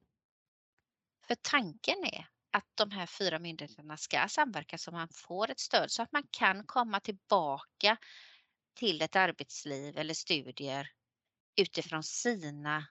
För 1.28 1.36
tanken 1.36 2.06
är 2.06 2.28
att 2.52 2.68
de 2.76 2.92
här 2.92 3.06
fyra 3.06 3.40
myndigheterna 3.40 3.98
ska 3.98 4.28
samverka 4.28 4.78
så 4.78 4.92
man 4.92 5.10
får 5.10 5.52
ett 5.52 5.60
stöd 5.60 5.92
så 5.92 6.02
att 6.02 6.12
man 6.12 6.28
kan 6.32 6.64
komma 6.64 7.00
tillbaka 7.00 7.98
till 8.74 9.02
ett 9.02 9.16
arbetsliv 9.16 9.98
eller 9.98 10.14
studier 10.14 10.92
utifrån 11.56 12.04
sina 12.04 12.88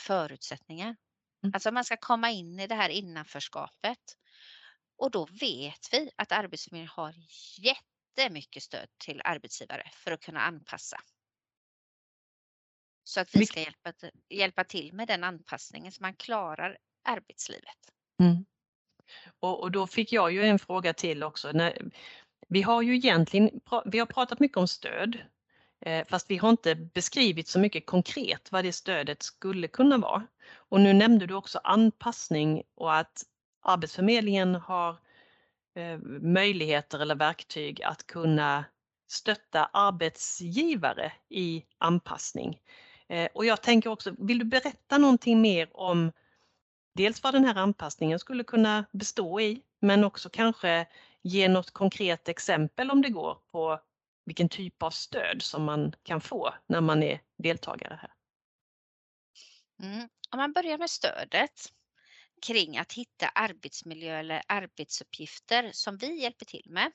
förutsättningar. 0.00 0.96
Mm. 1.44 1.54
Alltså 1.54 1.70
man 1.70 1.84
ska 1.84 1.96
komma 1.96 2.30
in 2.30 2.60
i 2.60 2.66
det 2.66 2.74
här 2.74 2.88
innanförskapet. 2.88 3.98
Och 4.96 5.10
då 5.10 5.26
vet 5.40 5.88
vi 5.92 6.10
att 6.16 6.32
Arbetsförmedlingen 6.32 6.88
har 6.88 7.14
jättemycket 7.58 8.62
stöd 8.62 8.88
till 8.98 9.20
arbetsgivare 9.24 9.90
för 9.92 10.12
att 10.12 10.20
kunna 10.20 10.40
anpassa. 10.40 10.96
Så 13.04 13.20
att 13.20 13.34
vi 13.34 13.46
ska 13.46 13.60
hjälpa, 13.60 13.92
hjälpa 14.28 14.64
till 14.64 14.92
med 14.92 15.08
den 15.08 15.24
anpassningen 15.24 15.92
så 15.92 16.02
man 16.02 16.14
klarar 16.14 16.78
arbetslivet. 17.04 17.78
Mm. 18.20 18.44
Och, 19.40 19.60
och, 19.62 19.70
då 19.70 19.86
fick 19.86 20.12
jag 20.12 20.32
ju 20.32 20.44
en 20.44 20.58
fråga 20.58 20.94
till 20.94 21.22
också. 21.22 21.52
När, 21.52 21.90
vi 22.48 22.62
har 22.62 22.82
ju 22.82 22.94
egentligen 22.94 23.60
vi 23.86 23.98
har 23.98 24.06
pratat 24.06 24.40
mycket 24.40 24.56
om 24.56 24.68
stöd, 24.68 25.18
Eh, 25.86 26.06
fast 26.08 26.30
vi 26.30 26.36
har 26.36 26.50
inte 26.50 26.74
beskrivit 26.74 27.48
så 27.48 27.58
mycket 27.58 27.86
konkret 27.86 28.52
vad 28.52 28.64
det 28.64 28.72
stödet 28.72 29.22
skulle 29.22 29.68
kunna 29.68 29.98
vara. 29.98 30.26
Och 30.54 30.80
nu 30.80 30.92
nämnde 30.92 31.26
du 31.26 31.34
också 31.34 31.60
anpassning 31.64 32.62
och 32.74 32.94
att 32.94 33.22
Arbetsförmedlingen 33.62 34.54
har 34.54 34.90
eh, 35.74 35.98
möjligheter 36.20 36.98
eller 36.98 37.14
verktyg 37.14 37.82
att 37.82 38.06
kunna 38.06 38.64
stötta 39.08 39.64
arbetsgivare 39.72 41.12
i 41.28 41.64
anpassning. 41.78 42.60
Eh, 43.08 43.28
och 43.34 43.44
jag 43.44 43.62
tänker 43.62 43.90
också, 43.90 44.14
vill 44.18 44.38
du 44.38 44.44
berätta 44.44 44.98
någonting 44.98 45.40
mer 45.40 45.76
om 45.76 46.12
dels 46.94 47.22
vad 47.22 47.34
den 47.34 47.44
här 47.44 47.54
anpassningen 47.54 48.18
skulle 48.18 48.44
kunna 48.44 48.84
bestå 48.92 49.40
i, 49.40 49.62
men 49.80 50.04
också 50.04 50.28
kanske 50.28 50.86
ge 51.22 51.48
något 51.48 51.70
konkret 51.70 52.28
exempel 52.28 52.90
om 52.90 53.02
det 53.02 53.08
går 53.08 53.38
på 53.52 53.80
vilken 54.24 54.48
typ 54.48 54.82
av 54.82 54.90
stöd 54.90 55.42
som 55.42 55.64
man 55.64 55.92
kan 56.02 56.20
få 56.20 56.54
när 56.66 56.80
man 56.80 57.02
är 57.02 57.20
deltagare 57.36 57.98
här. 58.02 58.12
Mm. 59.82 60.08
Om 60.30 60.38
man 60.38 60.52
börjar 60.52 60.78
med 60.78 60.90
stödet 60.90 61.72
kring 62.46 62.78
att 62.78 62.92
hitta 62.92 63.28
arbetsmiljö 63.28 64.18
eller 64.18 64.42
arbetsuppgifter 64.48 65.70
som 65.72 65.96
vi 65.96 66.20
hjälper 66.20 66.44
till 66.44 66.66
med, 66.66 66.92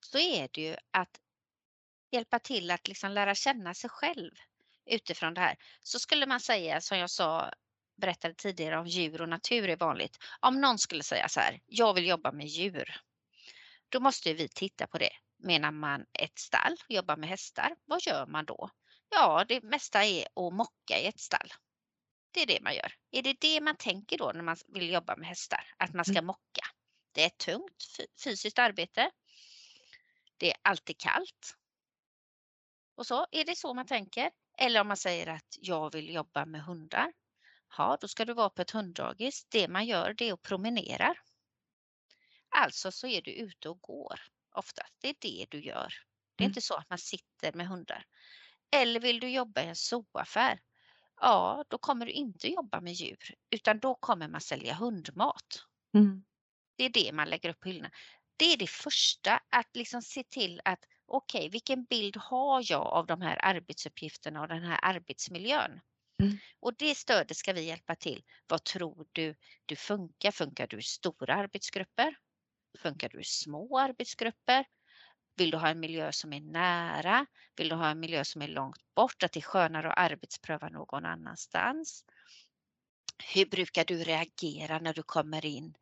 så 0.00 0.18
är 0.18 0.48
det 0.52 0.60
ju 0.60 0.76
att 0.90 1.20
hjälpa 2.10 2.38
till 2.38 2.70
att 2.70 2.88
liksom 2.88 3.10
lära 3.10 3.34
känna 3.34 3.74
sig 3.74 3.90
själv 3.90 4.30
utifrån 4.86 5.34
det 5.34 5.40
här. 5.40 5.56
Så 5.80 5.98
skulle 5.98 6.26
man 6.26 6.40
säga 6.40 6.80
som 6.80 6.98
jag 6.98 7.10
sa 7.10 7.52
berättade 7.96 8.34
tidigare 8.34 8.78
om 8.78 8.86
djur 8.86 9.22
och 9.22 9.28
natur 9.28 9.68
är 9.68 9.76
vanligt. 9.76 10.16
Om 10.40 10.60
någon 10.60 10.78
skulle 10.78 11.02
säga 11.02 11.28
så 11.28 11.40
här, 11.40 11.60
jag 11.66 11.94
vill 11.94 12.06
jobba 12.06 12.32
med 12.32 12.46
djur. 12.46 13.00
Då 13.88 14.00
måste 14.00 14.34
vi 14.34 14.48
titta 14.48 14.86
på 14.86 14.98
det. 14.98 15.12
Menar 15.42 15.70
man 15.70 16.06
ett 16.12 16.38
stall, 16.38 16.76
jobba 16.88 17.16
med 17.16 17.28
hästar, 17.28 17.76
vad 17.84 18.02
gör 18.02 18.26
man 18.26 18.44
då? 18.44 18.70
Ja, 19.08 19.44
det 19.48 19.62
mesta 19.62 20.04
är 20.04 20.22
att 20.22 20.54
mocka 20.54 20.98
i 20.98 21.06
ett 21.06 21.20
stall. 21.20 21.52
Det 22.30 22.42
är 22.42 22.46
det 22.46 22.60
man 22.62 22.74
gör. 22.74 22.94
Är 23.10 23.22
det 23.22 23.40
det 23.40 23.60
man 23.60 23.76
tänker 23.76 24.18
då 24.18 24.32
när 24.34 24.42
man 24.42 24.56
vill 24.68 24.90
jobba 24.90 25.16
med 25.16 25.28
hästar? 25.28 25.74
Att 25.76 25.94
man 25.94 26.04
ska 26.04 26.12
mm. 26.12 26.26
mocka? 26.26 26.66
Det 27.12 27.22
är 27.22 27.26
ett 27.26 27.38
tungt 27.38 27.84
fysiskt 28.24 28.58
arbete. 28.58 29.10
Det 30.36 30.50
är 30.50 30.56
alltid 30.62 30.98
kallt. 30.98 31.56
Och 32.94 33.06
så 33.06 33.26
är 33.30 33.44
det 33.44 33.56
så 33.56 33.74
man 33.74 33.86
tänker. 33.86 34.30
Eller 34.58 34.80
om 34.80 34.88
man 34.88 34.96
säger 34.96 35.26
att 35.26 35.56
jag 35.60 35.92
vill 35.92 36.14
jobba 36.14 36.46
med 36.46 36.64
hundar. 36.64 37.12
Ja, 37.76 37.98
då 38.00 38.08
ska 38.08 38.24
du 38.24 38.34
vara 38.34 38.50
på 38.50 38.62
ett 38.62 38.70
hunddagis. 38.70 39.46
Det 39.48 39.68
man 39.68 39.86
gör 39.86 40.14
det 40.14 40.28
är 40.28 40.32
att 40.32 40.42
promenera. 40.42 41.14
Alltså 42.48 42.92
så 42.92 43.06
är 43.06 43.22
du 43.22 43.30
ute 43.30 43.68
och 43.68 43.80
går 43.80 44.20
oftast. 44.52 44.94
Det 45.00 45.08
är 45.08 45.16
det 45.20 45.46
du 45.50 45.60
gör. 45.60 45.94
Det 46.36 46.44
är 46.44 46.46
mm. 46.46 46.50
inte 46.50 46.60
så 46.60 46.74
att 46.74 46.90
man 46.90 46.98
sitter 46.98 47.52
med 47.52 47.66
hundar. 47.66 48.04
Eller 48.76 49.00
vill 49.00 49.20
du 49.20 49.30
jobba 49.30 49.62
i 49.62 49.66
en 49.66 49.76
zooaffär? 49.76 50.60
Ja, 51.20 51.64
då 51.68 51.78
kommer 51.78 52.06
du 52.06 52.12
inte 52.12 52.48
jobba 52.48 52.80
med 52.80 52.92
djur 52.92 53.34
utan 53.50 53.78
då 53.78 53.94
kommer 53.94 54.28
man 54.28 54.40
sälja 54.40 54.74
hundmat. 54.74 55.64
Mm. 55.94 56.24
Det 56.76 56.84
är 56.84 56.90
det 56.90 57.12
man 57.12 57.30
lägger 57.30 57.48
upp 57.48 57.60
på 57.60 57.68
hyllorna. 57.68 57.90
det 58.36 58.52
är 58.52 58.56
det 58.56 58.70
första, 58.70 59.40
att 59.50 59.76
liksom 59.76 60.02
se 60.02 60.24
till 60.24 60.60
att 60.64 60.84
okej, 61.06 61.38
okay, 61.38 61.50
vilken 61.50 61.84
bild 61.84 62.16
har 62.16 62.64
jag 62.70 62.86
av 62.86 63.06
de 63.06 63.22
här 63.22 63.44
arbetsuppgifterna 63.44 64.40
och 64.40 64.48
den 64.48 64.62
här 64.62 64.78
arbetsmiljön? 64.82 65.80
Mm. 66.18 66.38
Och 66.60 66.74
det 66.76 66.94
stödet 66.94 67.36
ska 67.36 67.52
vi 67.52 67.64
hjälpa 67.64 67.94
till. 67.94 68.24
Vad 68.46 68.64
tror 68.64 69.06
du 69.12 69.34
du 69.66 69.76
funkar? 69.76 70.30
Funkar 70.30 70.66
du 70.66 70.78
i 70.78 70.82
stora 70.82 71.34
arbetsgrupper? 71.34 72.16
Funkar 72.78 73.08
du 73.08 73.20
i 73.20 73.24
små 73.24 73.78
arbetsgrupper? 73.78 74.64
Vill 75.36 75.50
du 75.50 75.56
ha 75.56 75.68
en 75.68 75.80
miljö 75.80 76.12
som 76.12 76.32
är 76.32 76.40
nära? 76.40 77.26
Vill 77.56 77.68
du 77.68 77.74
ha 77.74 77.88
en 77.88 78.00
miljö 78.00 78.24
som 78.24 78.42
är 78.42 78.48
långt 78.48 78.94
bort? 78.94 79.22
Att 79.22 79.32
det 79.32 79.40
är 79.40 79.42
skönare 79.42 79.92
att 79.92 80.10
arbetspröva 80.10 80.68
någon 80.68 81.04
annanstans? 81.04 82.04
Hur 83.34 83.46
brukar 83.46 83.84
du 83.84 84.04
reagera 84.04 84.78
när 84.78 84.94
du 84.94 85.02
kommer 85.02 85.44
in, 85.44 85.74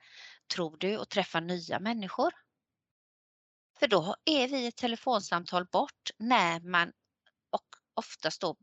tror 0.54 0.76
du, 0.76 0.98
och 0.98 1.08
träffar 1.08 1.40
nya 1.40 1.80
människor? 1.80 2.32
För 3.78 3.88
då 3.88 4.16
är 4.24 4.48
vi 4.48 4.66
ett 4.66 4.76
telefonsamtal 4.76 5.64
bort 5.64 6.10
när 6.18 6.60
man 6.60 6.92
och 7.50 7.66
oftast 7.94 8.40
då 8.40 8.56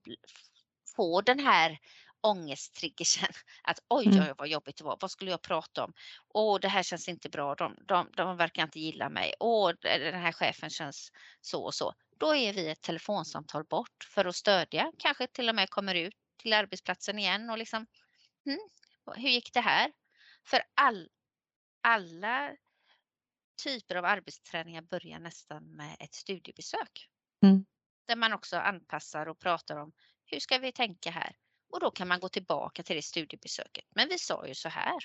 får 0.95 1.21
den 1.21 1.39
här 1.39 1.79
ångesttriggersen. 2.27 3.29
Att 3.63 3.79
oj, 3.89 4.07
mm. 4.07 4.19
oj, 4.19 4.33
vad 4.37 4.47
jobbigt 4.47 4.77
det 4.77 4.83
var. 4.83 4.97
Vad 5.01 5.11
skulle 5.11 5.31
jag 5.31 5.41
prata 5.41 5.83
om? 5.83 5.93
Åh, 6.33 6.59
det 6.59 6.67
här 6.67 6.83
känns 6.83 7.09
inte 7.09 7.29
bra. 7.29 7.55
De, 7.55 7.75
de, 7.87 8.09
de 8.15 8.37
verkar 8.37 8.63
inte 8.63 8.79
gilla 8.79 9.09
mig. 9.09 9.33
Åh, 9.39 9.71
den 9.81 10.21
här 10.21 10.31
chefen 10.31 10.69
känns 10.69 11.11
så 11.41 11.63
och 11.63 11.73
så. 11.73 11.93
Då 12.19 12.35
är 12.35 12.53
vi 12.53 12.69
ett 12.69 12.81
telefonsamtal 12.81 13.63
bort 13.63 14.07
för 14.13 14.25
att 14.25 14.35
stödja. 14.35 14.91
Kanske 14.97 15.27
till 15.27 15.49
och 15.49 15.55
med 15.55 15.69
kommer 15.69 15.95
ut 15.95 16.15
till 16.37 16.53
arbetsplatsen 16.53 17.19
igen 17.19 17.49
och 17.49 17.57
liksom, 17.57 17.85
hmm, 18.45 18.69
hur 19.15 19.29
gick 19.29 19.53
det 19.53 19.61
här? 19.61 19.91
För 20.45 20.61
all, 20.75 21.09
alla 21.81 22.51
typer 23.63 23.95
av 23.95 24.05
arbetsträningar 24.05 24.81
börjar 24.81 25.19
nästan 25.19 25.63
med 25.63 25.97
ett 25.99 26.13
studiebesök. 26.13 27.09
Mm. 27.43 27.65
Där 28.07 28.15
man 28.15 28.33
också 28.33 28.57
anpassar 28.57 29.25
och 29.25 29.39
pratar 29.39 29.77
om 29.77 29.91
hur 30.25 30.39
ska 30.39 30.57
vi 30.57 30.71
tänka 30.71 31.11
här? 31.11 31.35
Och 31.77 31.81
då 31.81 31.91
kan 31.91 32.07
man 32.07 32.19
gå 32.19 32.29
tillbaka 32.29 32.83
till 32.83 32.95
det 32.95 33.01
studiebesöket. 33.01 33.85
Men 33.95 34.09
vi 34.09 34.19
sa 34.19 34.47
ju 34.47 34.55
så 34.55 34.69
här. 34.69 34.97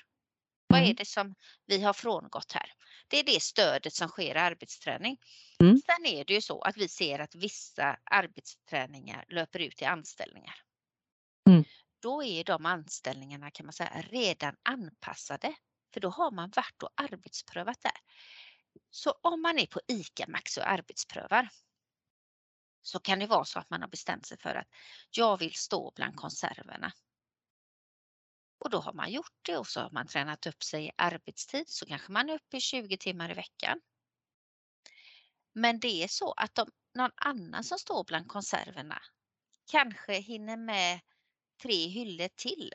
Vad 0.67 0.79
är 0.79 0.83
mm. 0.83 0.95
det 0.95 1.05
som 1.05 1.35
vi 1.65 1.81
har 1.81 1.93
frångått 1.93 2.51
här? 2.51 2.73
Det 3.07 3.19
är 3.19 3.23
det 3.23 3.41
stödet 3.41 3.93
som 3.93 4.07
sker 4.07 4.35
i 4.35 4.39
arbetsträning. 4.39 5.17
Mm. 5.59 5.81
Sen 5.85 6.05
är 6.05 6.25
det 6.25 6.33
ju 6.33 6.41
så 6.41 6.61
att 6.61 6.77
vi 6.77 6.87
ser 6.87 7.19
att 7.19 7.35
vissa 7.35 7.97
arbetsträningar 8.03 9.25
löper 9.29 9.59
ut 9.59 9.81
i 9.81 9.85
anställningar. 9.85 10.55
Mm. 11.49 11.63
Då 12.01 12.23
är 12.23 12.43
de 12.43 12.65
anställningarna 12.65 13.51
kan 13.51 13.65
man 13.65 13.73
säga 13.73 14.03
redan 14.09 14.55
anpassade. 14.63 15.55
För 15.93 15.99
då 15.99 16.09
har 16.09 16.31
man 16.31 16.51
varit 16.55 16.83
och 16.83 16.91
arbetsprövat 16.95 17.81
där. 17.81 17.97
Så 18.89 19.11
om 19.21 19.41
man 19.41 19.59
är 19.59 19.65
på 19.65 19.79
ICA 19.87 20.25
Maxi 20.27 20.59
och 20.59 20.69
arbetsprövar 20.69 21.49
så 22.83 22.99
kan 22.99 23.19
det 23.19 23.27
vara 23.27 23.45
så 23.45 23.59
att 23.59 23.69
man 23.69 23.81
har 23.81 23.89
bestämt 23.89 24.25
sig 24.25 24.37
för 24.37 24.55
att 24.55 24.67
jag 25.11 25.37
vill 25.37 25.53
stå 25.53 25.91
bland 25.95 26.15
konserverna. 26.15 26.91
Och 28.59 28.69
då 28.69 28.79
har 28.79 28.93
man 28.93 29.11
gjort 29.11 29.39
det 29.41 29.57
och 29.57 29.67
så 29.67 29.79
har 29.79 29.91
man 29.91 30.07
tränat 30.07 30.47
upp 30.47 30.63
sig 30.63 30.85
i 30.85 30.91
arbetstid 30.97 31.69
så 31.69 31.85
kanske 31.85 32.11
man 32.11 32.29
är 32.29 32.33
uppe 32.33 32.57
i 32.57 32.61
20 32.61 32.97
timmar 32.97 33.31
i 33.31 33.33
veckan. 33.33 33.81
Men 35.53 35.79
det 35.79 36.03
är 36.03 36.07
så 36.07 36.31
att 36.31 36.59
om 36.59 36.71
någon 36.93 37.11
annan 37.15 37.63
som 37.63 37.77
står 37.79 38.03
bland 38.03 38.27
konserverna 38.27 39.01
kanske 39.71 40.13
hinner 40.13 40.57
med 40.57 40.99
tre 41.61 41.87
hyllor 41.87 42.29
till 42.35 42.71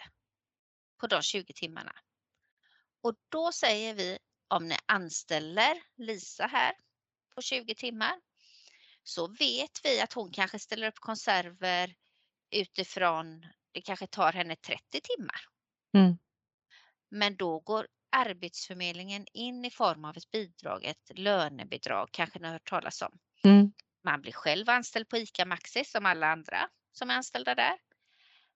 på 1.01 1.07
de 1.07 1.23
20 1.23 1.53
timmarna. 1.53 1.93
Och 3.01 3.15
då 3.29 3.53
säger 3.53 3.95
vi 3.95 4.19
om 4.49 4.69
ni 4.69 4.77
anställer 4.87 5.83
Lisa 5.97 6.47
här 6.47 6.73
på 7.35 7.43
20 7.43 7.75
timmar 7.75 8.21
så 9.09 9.27
vet 9.27 9.81
vi 9.85 10.01
att 10.01 10.13
hon 10.13 10.33
kanske 10.33 10.59
ställer 10.59 10.89
upp 10.89 10.99
konserver 10.99 11.95
utifrån, 12.51 13.47
det 13.73 13.81
kanske 13.81 14.07
tar 14.07 14.33
henne 14.33 14.57
30 14.57 15.01
timmar. 15.01 15.41
Mm. 15.95 16.19
Men 17.11 17.37
då 17.37 17.61
går 17.61 17.87
Arbetsförmedlingen 18.11 19.27
in 19.33 19.65
i 19.65 19.71
form 19.71 20.05
av 20.05 20.17
ett 20.17 20.31
bidrag, 20.31 20.85
ett 20.85 21.11
lönebidrag, 21.15 22.09
kanske 22.13 22.39
ni 22.39 22.47
har 22.47 22.53
hört 22.53 22.69
talas 22.69 23.03
om. 23.03 23.19
Mm. 23.45 23.73
Man 24.05 24.23
blir 24.23 24.33
själv 24.33 24.71
anställd 24.71 25.09
på 25.09 25.17
ICA 25.17 25.45
Maxi 25.45 25.85
som 25.85 26.07
alla 26.07 26.27
andra 26.27 26.69
som 26.93 27.11
är 27.11 27.15
anställda 27.15 27.55
där. 27.55 27.79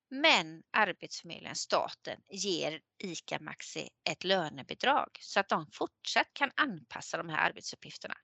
Men 0.08 0.62
Arbetsförmedlingen, 0.70 1.56
staten, 1.56 2.20
ger 2.28 2.80
ICA 2.98 3.38
Maxi 3.40 3.88
ett 4.10 4.24
lönebidrag 4.24 5.08
så 5.20 5.40
att 5.40 5.48
de 5.48 5.66
fortsatt 5.72 6.28
kan 6.32 6.50
anpassa 6.56 7.16
de 7.16 7.28
här 7.28 7.48
arbetsuppgifterna. 7.48 8.14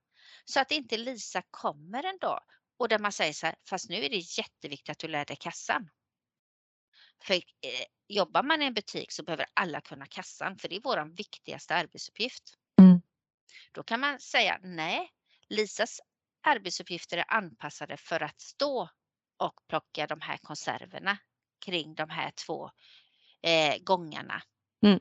Så 0.45 0.61
att 0.61 0.71
inte 0.71 0.97
Lisa 0.97 1.43
kommer 1.51 2.03
en 2.03 2.19
dag 2.19 2.41
och 2.79 2.88
där 2.88 2.99
man 2.99 3.12
säger 3.12 3.33
så 3.33 3.47
här, 3.47 3.57
fast 3.69 3.88
nu 3.88 3.97
är 3.97 4.11
det 4.11 4.38
jätteviktigt 4.38 4.88
att 4.88 4.99
du 4.99 5.09
lär 5.09 5.25
dig 5.25 5.37
kassan. 5.37 5.91
För 7.25 7.35
eh, 7.35 7.41
jobbar 8.09 8.43
man 8.43 8.62
i 8.62 8.64
en 8.64 8.75
butik 8.75 9.12
så 9.12 9.23
behöver 9.23 9.47
alla 9.55 9.81
kunna 9.81 10.07
kassan, 10.07 10.59
för 10.59 10.69
det 10.69 10.77
är 10.77 10.81
vår 10.81 11.17
viktigaste 11.17 11.75
arbetsuppgift. 11.75 12.55
Mm. 12.81 13.03
Då 13.73 13.83
kan 13.83 14.01
man 14.01 14.21
säga 14.21 14.59
nej, 14.62 15.11
Lisas 15.49 16.01
arbetsuppgifter 16.43 17.19
är 17.19 17.25
anpassade 17.29 17.97
för 17.97 18.23
att 18.23 18.41
stå 18.41 18.88
och 19.37 19.61
plocka 19.69 20.07
de 20.07 20.21
här 20.21 20.37
konserverna 20.37 21.19
kring 21.64 21.95
de 21.95 22.11
här 22.11 22.31
två 22.47 22.71
eh, 23.43 23.79
gångarna. 23.83 24.43
Mm. 24.87 25.01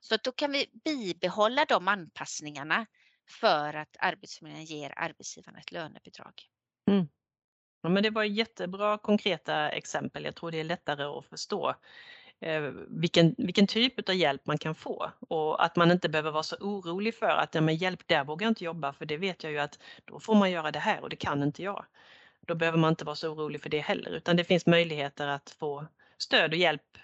Så 0.00 0.16
då 0.16 0.32
kan 0.32 0.52
vi 0.52 0.70
bibehålla 0.84 1.64
de 1.64 1.88
anpassningarna 1.88 2.86
för 3.30 3.74
att 3.74 3.96
Arbetsförmedlingen 3.98 4.66
ger 4.66 4.92
arbetsgivarna 4.96 5.58
ett 5.58 5.72
lönebidrag. 5.72 6.32
Mm. 6.90 7.08
Ja, 7.82 7.88
men 7.88 8.02
det 8.02 8.10
var 8.10 8.24
jättebra 8.24 8.98
konkreta 8.98 9.70
exempel. 9.70 10.24
Jag 10.24 10.34
tror 10.34 10.50
det 10.50 10.60
är 10.60 10.64
lättare 10.64 11.04
att 11.04 11.26
förstå 11.26 11.74
eh, 12.40 12.62
vilken, 12.88 13.34
vilken 13.38 13.66
typ 13.66 14.08
av 14.08 14.14
hjälp 14.14 14.46
man 14.46 14.58
kan 14.58 14.74
få 14.74 15.10
och 15.28 15.64
att 15.64 15.76
man 15.76 15.90
inte 15.90 16.08
behöver 16.08 16.30
vara 16.30 16.42
så 16.42 16.56
orolig 16.56 17.14
för 17.14 17.28
att 17.28 17.54
ja, 17.54 17.60
men 17.60 17.76
hjälp, 17.76 18.00
där 18.06 18.24
vågar 18.24 18.44
jag 18.44 18.50
inte 18.50 18.64
jobba 18.64 18.92
för 18.92 19.06
det 19.06 19.16
vet 19.16 19.42
jag 19.42 19.52
ju 19.52 19.58
att 19.58 19.78
då 20.04 20.20
får 20.20 20.34
man 20.34 20.50
göra 20.50 20.70
det 20.70 20.78
här 20.78 21.00
och 21.00 21.10
det 21.10 21.16
kan 21.16 21.42
inte 21.42 21.62
jag. 21.62 21.84
Då 22.40 22.54
behöver 22.54 22.78
man 22.78 22.92
inte 22.92 23.04
vara 23.04 23.16
så 23.16 23.28
orolig 23.28 23.62
för 23.62 23.70
det 23.70 23.80
heller 23.80 24.10
utan 24.10 24.36
det 24.36 24.44
finns 24.44 24.66
möjligheter 24.66 25.26
att 25.26 25.50
få 25.50 25.86
stöd 26.18 26.50
och 26.50 26.58
hjälp 26.58 26.98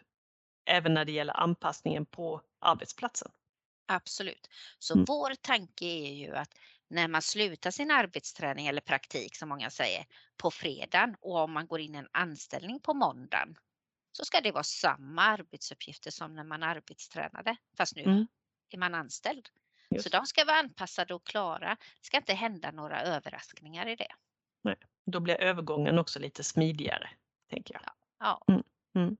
även 0.66 0.94
när 0.94 1.04
det 1.04 1.12
gäller 1.12 1.40
anpassningen 1.40 2.06
på 2.06 2.40
arbetsplatsen. 2.60 3.30
Absolut. 3.86 4.50
Så 4.78 4.94
mm. 4.94 5.04
vår 5.08 5.34
tanke 5.34 5.84
är 5.84 6.12
ju 6.12 6.36
att 6.36 6.54
när 6.88 7.08
man 7.08 7.22
slutar 7.22 7.70
sin 7.70 7.90
arbetsträning 7.90 8.66
eller 8.66 8.80
praktik 8.80 9.36
som 9.36 9.48
många 9.48 9.70
säger 9.70 10.06
på 10.36 10.50
fredagen 10.50 11.16
och 11.20 11.36
om 11.36 11.52
man 11.52 11.66
går 11.66 11.80
in 11.80 11.94
i 11.94 11.98
en 11.98 12.08
anställning 12.12 12.80
på 12.80 12.94
måndagen 12.94 13.56
så 14.12 14.24
ska 14.24 14.40
det 14.40 14.52
vara 14.52 14.64
samma 14.64 15.22
arbetsuppgifter 15.22 16.10
som 16.10 16.34
när 16.34 16.44
man 16.44 16.62
arbetstränade 16.62 17.56
fast 17.76 17.96
nu 17.96 18.02
mm. 18.02 18.26
är 18.70 18.78
man 18.78 18.94
anställd. 18.94 19.48
Just. 19.90 20.04
Så 20.04 20.10
de 20.10 20.26
ska 20.26 20.44
vara 20.44 20.56
anpassade 20.56 21.14
och 21.14 21.26
klara. 21.26 21.76
Det 22.00 22.06
ska 22.06 22.16
inte 22.16 22.34
hända 22.34 22.70
några 22.70 23.02
överraskningar 23.02 23.86
i 23.86 23.96
det. 23.96 24.12
Nej, 24.62 24.76
då 25.06 25.20
blir 25.20 25.34
övergången 25.34 25.98
också 25.98 26.18
lite 26.18 26.44
smidigare, 26.44 27.10
tänker 27.50 27.74
jag. 27.74 27.82
Ja. 27.84 27.92
ja. 28.18 28.54
Mm. 28.54 28.62
Mm. 28.94 29.16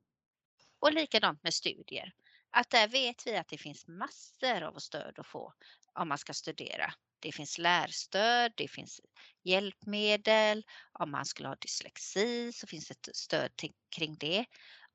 Och 0.79 0.93
likadant 0.93 1.43
med 1.43 1.55
studier 1.55 2.13
att 2.55 2.71
där 2.71 2.89
vet 2.89 3.27
vi 3.27 3.37
att 3.37 3.49
det 3.49 3.59
finns 3.59 3.87
massor 3.87 4.63
av 4.63 4.79
stöd 4.79 5.19
att 5.19 5.27
få 5.27 5.53
om 5.95 6.09
man 6.09 6.19
ska 6.19 6.33
studera. 6.33 6.95
Det 7.21 7.33
finns 7.33 7.59
lärstöd, 7.59 8.53
det 8.57 8.69
finns 8.69 9.01
hjälpmedel. 9.43 10.65
Om 10.93 11.11
man 11.11 11.25
skulle 11.25 11.49
ha 11.49 11.57
dyslexi 11.57 12.53
så 12.53 12.67
finns 12.67 12.89
det 12.89 13.09
ett 13.09 13.17
stöd 13.17 13.57
till, 13.57 13.73
kring 13.97 14.17
det. 14.19 14.45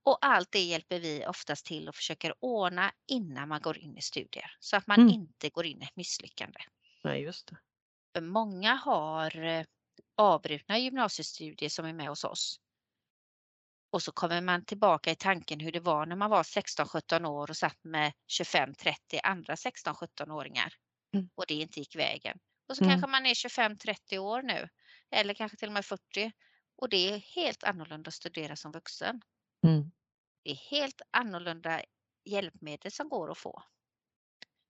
Och 0.03 0.17
allt 0.21 0.51
det 0.51 0.59
hjälper 0.59 0.99
vi 0.99 1.25
oftast 1.27 1.65
till 1.65 1.89
och 1.89 1.95
försöker 1.95 2.33
ordna 2.39 2.91
innan 3.07 3.49
man 3.49 3.61
går 3.61 3.77
in 3.77 3.97
i 3.97 4.01
studier 4.01 4.55
så 4.59 4.75
att 4.75 4.87
man 4.87 4.99
mm. 4.99 5.13
inte 5.13 5.49
går 5.49 5.65
in 5.65 5.81
i 5.81 5.85
ett 5.85 5.95
misslyckande. 5.95 6.59
Nej, 7.03 7.21
just 7.21 7.51
det. 8.13 8.21
Många 8.21 8.73
har 8.73 9.45
eh, 9.45 9.65
avbrutna 10.17 10.77
gymnasiestudier 10.77 11.69
som 11.69 11.85
är 11.85 11.93
med 11.93 12.07
hos 12.07 12.23
oss 12.23 12.59
och 13.91 14.03
så 14.03 14.11
kommer 14.11 14.41
man 14.41 14.65
tillbaka 14.65 15.11
i 15.11 15.15
tanken 15.15 15.59
hur 15.59 15.71
det 15.71 15.79
var 15.79 16.05
när 16.05 16.15
man 16.15 16.29
var 16.29 16.43
16-17 16.43 17.25
år 17.25 17.49
och 17.49 17.57
satt 17.57 17.83
med 17.83 18.13
25-30 18.41 18.95
andra 19.23 19.55
16-17-åringar 19.55 20.73
mm. 21.13 21.29
och 21.35 21.45
det 21.47 21.53
inte 21.53 21.79
gick 21.79 21.95
vägen. 21.95 22.39
Och 22.69 22.77
så 22.77 22.83
mm. 22.83 22.91
kanske 22.91 23.11
man 23.11 23.25
är 23.25 23.33
25-30 23.33 24.17
år 24.17 24.41
nu 24.41 24.69
eller 25.11 25.33
kanske 25.33 25.57
till 25.57 25.67
och 25.69 25.73
med 25.73 25.85
40 25.85 26.31
och 26.75 26.89
det 26.89 27.13
är 27.13 27.17
helt 27.17 27.63
annorlunda 27.63 28.07
att 28.07 28.13
studera 28.13 28.55
som 28.55 28.71
vuxen. 28.71 29.21
Mm. 29.67 29.91
Det 30.43 30.51
är 30.51 30.55
helt 30.55 31.01
annorlunda 31.11 31.81
hjälpmedel 32.25 32.91
som 32.91 33.09
går 33.09 33.31
att 33.31 33.37
få. 33.37 33.63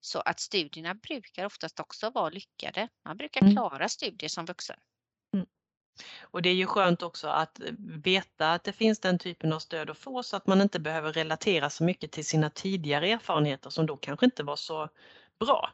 Så 0.02 0.20
att 0.20 0.40
studierna 0.40 0.96
brukar 0.96 1.46
oftast 1.46 1.80
också 1.80 2.10
vara 2.10 2.30
lyckade. 2.30 2.88
Man 3.06 3.18
brukar 3.18 3.42
mm. 3.42 3.54
klara 3.54 3.90
studier 3.90 4.30
som 4.30 4.46
vuxen. 4.46 4.80
Och 6.22 6.42
det 6.42 6.50
är 6.50 6.54
ju 6.54 6.66
skönt 6.66 7.02
också 7.02 7.28
att 7.28 7.60
veta 8.04 8.54
att 8.54 8.64
det 8.64 8.74
finns 8.74 9.00
den 9.00 9.20
typen 9.20 9.54
av 9.54 9.60
stöd 9.60 9.90
att 9.90 9.98
få 9.98 10.24
så 10.24 10.38
att 10.38 10.48
man 10.48 10.62
inte 10.62 10.80
behöver 10.80 11.14
relatera 11.14 11.70
så 11.70 11.84
mycket 11.84 12.12
till 12.12 12.26
sina 12.26 12.50
tidigare 12.50 13.12
erfarenheter 13.12 13.70
som 13.70 13.86
då 13.86 13.98
kanske 13.98 14.26
inte 14.26 14.44
var 14.44 14.56
så 14.56 14.90
bra. 15.40 15.74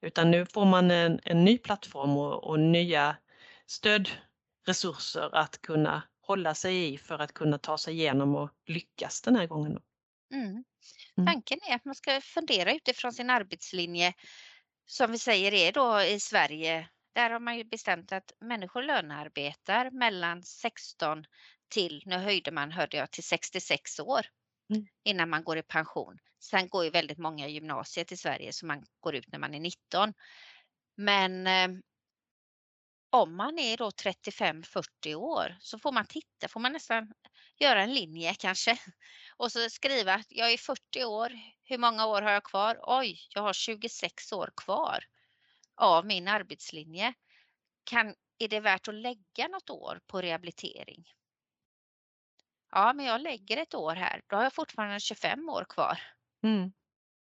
Utan 0.00 0.30
nu 0.30 0.46
får 0.46 0.64
man 0.64 0.90
en, 0.90 1.20
en 1.24 1.44
ny 1.44 1.58
plattform 1.58 2.16
och, 2.16 2.44
och 2.44 2.60
nya 2.60 3.16
stödresurser 3.66 5.34
att 5.34 5.62
kunna 5.62 6.02
hålla 6.20 6.54
sig 6.54 6.94
i 6.94 6.98
för 6.98 7.18
att 7.18 7.32
kunna 7.32 7.58
ta 7.58 7.78
sig 7.78 7.94
igenom 7.94 8.36
och 8.36 8.50
lyckas 8.66 9.22
den 9.22 9.36
här 9.36 9.46
gången. 9.46 9.78
Mm. 10.32 10.64
Mm. 11.18 11.26
Tanken 11.26 11.58
är 11.68 11.74
att 11.74 11.84
man 11.84 11.94
ska 11.94 12.20
fundera 12.20 12.74
utifrån 12.74 13.12
sin 13.12 13.30
arbetslinje 13.30 14.14
som 14.86 15.12
vi 15.12 15.18
säger 15.18 15.54
är 15.54 15.72
då 15.72 16.00
i 16.02 16.20
Sverige. 16.20 16.88
Där 17.16 17.30
har 17.30 17.40
man 17.40 17.58
ju 17.58 17.64
bestämt 17.64 18.12
att 18.12 18.32
människor 18.40 18.82
lönearbetar 18.82 19.90
mellan 19.90 20.42
16 20.42 21.24
till, 21.68 22.02
nu 22.06 22.16
höjde 22.16 22.50
man 22.50 22.72
hörde 22.72 22.96
jag, 22.96 23.10
till 23.10 23.24
66 23.24 24.00
år 24.00 24.26
Mm. 24.70 24.86
innan 25.04 25.30
man 25.30 25.44
går 25.44 25.58
i 25.58 25.62
pension. 25.62 26.18
Sen 26.40 26.68
går 26.68 26.84
ju 26.84 26.90
väldigt 26.90 27.18
många 27.18 27.48
gymnasiet 27.48 28.12
i 28.12 28.16
Sverige 28.16 28.52
så 28.52 28.66
man 28.66 28.84
går 29.00 29.14
ut 29.14 29.28
när 29.32 29.38
man 29.38 29.54
är 29.54 29.60
19. 29.60 30.14
Men 30.96 31.46
eh, 31.46 31.68
om 33.10 33.36
man 33.36 33.58
är 33.58 33.76
då 33.76 33.90
35-40 33.90 35.14
år 35.14 35.56
så 35.60 35.78
får 35.78 35.92
man 35.92 36.06
titta, 36.06 36.48
får 36.48 36.60
man 36.60 36.72
nästan 36.72 37.12
göra 37.58 37.82
en 37.82 37.94
linje 37.94 38.34
kanske 38.34 38.78
och 39.36 39.52
så 39.52 39.70
skriva 39.70 40.14
att 40.14 40.26
jag 40.28 40.52
är 40.52 40.58
40 40.58 41.04
år. 41.04 41.32
Hur 41.64 41.78
många 41.78 42.06
år 42.06 42.22
har 42.22 42.30
jag 42.30 42.44
kvar? 42.44 42.78
Oj, 42.82 43.18
jag 43.34 43.42
har 43.42 43.52
26 43.52 44.32
år 44.32 44.50
kvar 44.64 45.04
av 45.76 46.06
min 46.06 46.28
arbetslinje. 46.28 47.14
Kan, 47.84 48.14
är 48.38 48.48
det 48.48 48.60
värt 48.60 48.88
att 48.88 48.94
lägga 48.94 49.48
något 49.48 49.70
år 49.70 50.00
på 50.06 50.22
rehabilitering? 50.22 51.04
Ja, 52.70 52.92
men 52.92 53.06
jag 53.06 53.20
lägger 53.20 53.56
ett 53.56 53.74
år 53.74 53.94
här. 53.94 54.22
Då 54.26 54.36
har 54.36 54.42
jag 54.42 54.54
fortfarande 54.54 55.00
25 55.00 55.48
år 55.48 55.66
kvar. 55.68 55.98
Mm. 56.42 56.72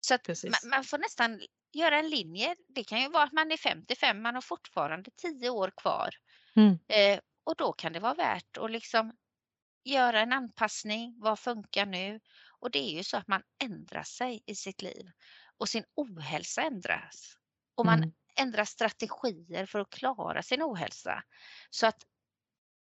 Så 0.02 0.14
att 0.14 0.28
man, 0.28 0.70
man 0.70 0.84
får 0.84 0.98
nästan 0.98 1.42
göra 1.74 2.00
en 2.00 2.10
linje. 2.10 2.56
Det 2.68 2.84
kan 2.84 3.02
ju 3.02 3.10
vara 3.10 3.24
att 3.24 3.34
man 3.34 3.52
är 3.52 3.58
55, 3.58 4.22
man 4.22 4.36
har 4.36 4.42
fortfarande 4.42 5.12
10 5.16 5.50
år 5.50 5.72
kvar. 5.78 6.10
Mm. 6.56 6.80
Eh, 6.88 7.20
och 7.44 7.56
då 7.56 7.74
kan 7.74 7.94
det 7.94 8.00
vara 8.00 8.14
värt 8.14 8.58
att 8.58 8.72
liksom 8.72 9.14
göra 9.84 10.22
en 10.22 10.34
anpassning. 10.34 11.16
Vad 11.20 11.40
funkar 11.40 11.86
nu? 11.86 12.20
Och 12.60 12.72
det 12.72 12.80
är 12.80 12.98
ju 12.98 13.04
så 13.04 13.18
att 13.18 13.28
man 13.28 13.42
ändrar 13.64 14.04
sig 14.04 14.44
i 14.46 14.56
sitt 14.56 14.82
liv 14.82 15.12
och 15.58 15.70
sin 15.70 15.84
ohälsa 15.96 16.62
ändras. 16.62 17.38
Och 17.76 17.86
man 17.86 17.98
Mm. 17.98 18.14
Ändrar 18.40 18.66
strategier 18.66 19.66
för 19.66 19.80
att 19.80 19.90
klara 19.90 20.44
sin 20.44 20.64
ohälsa. 20.64 21.24
Så 21.70 21.88
att 21.88 22.04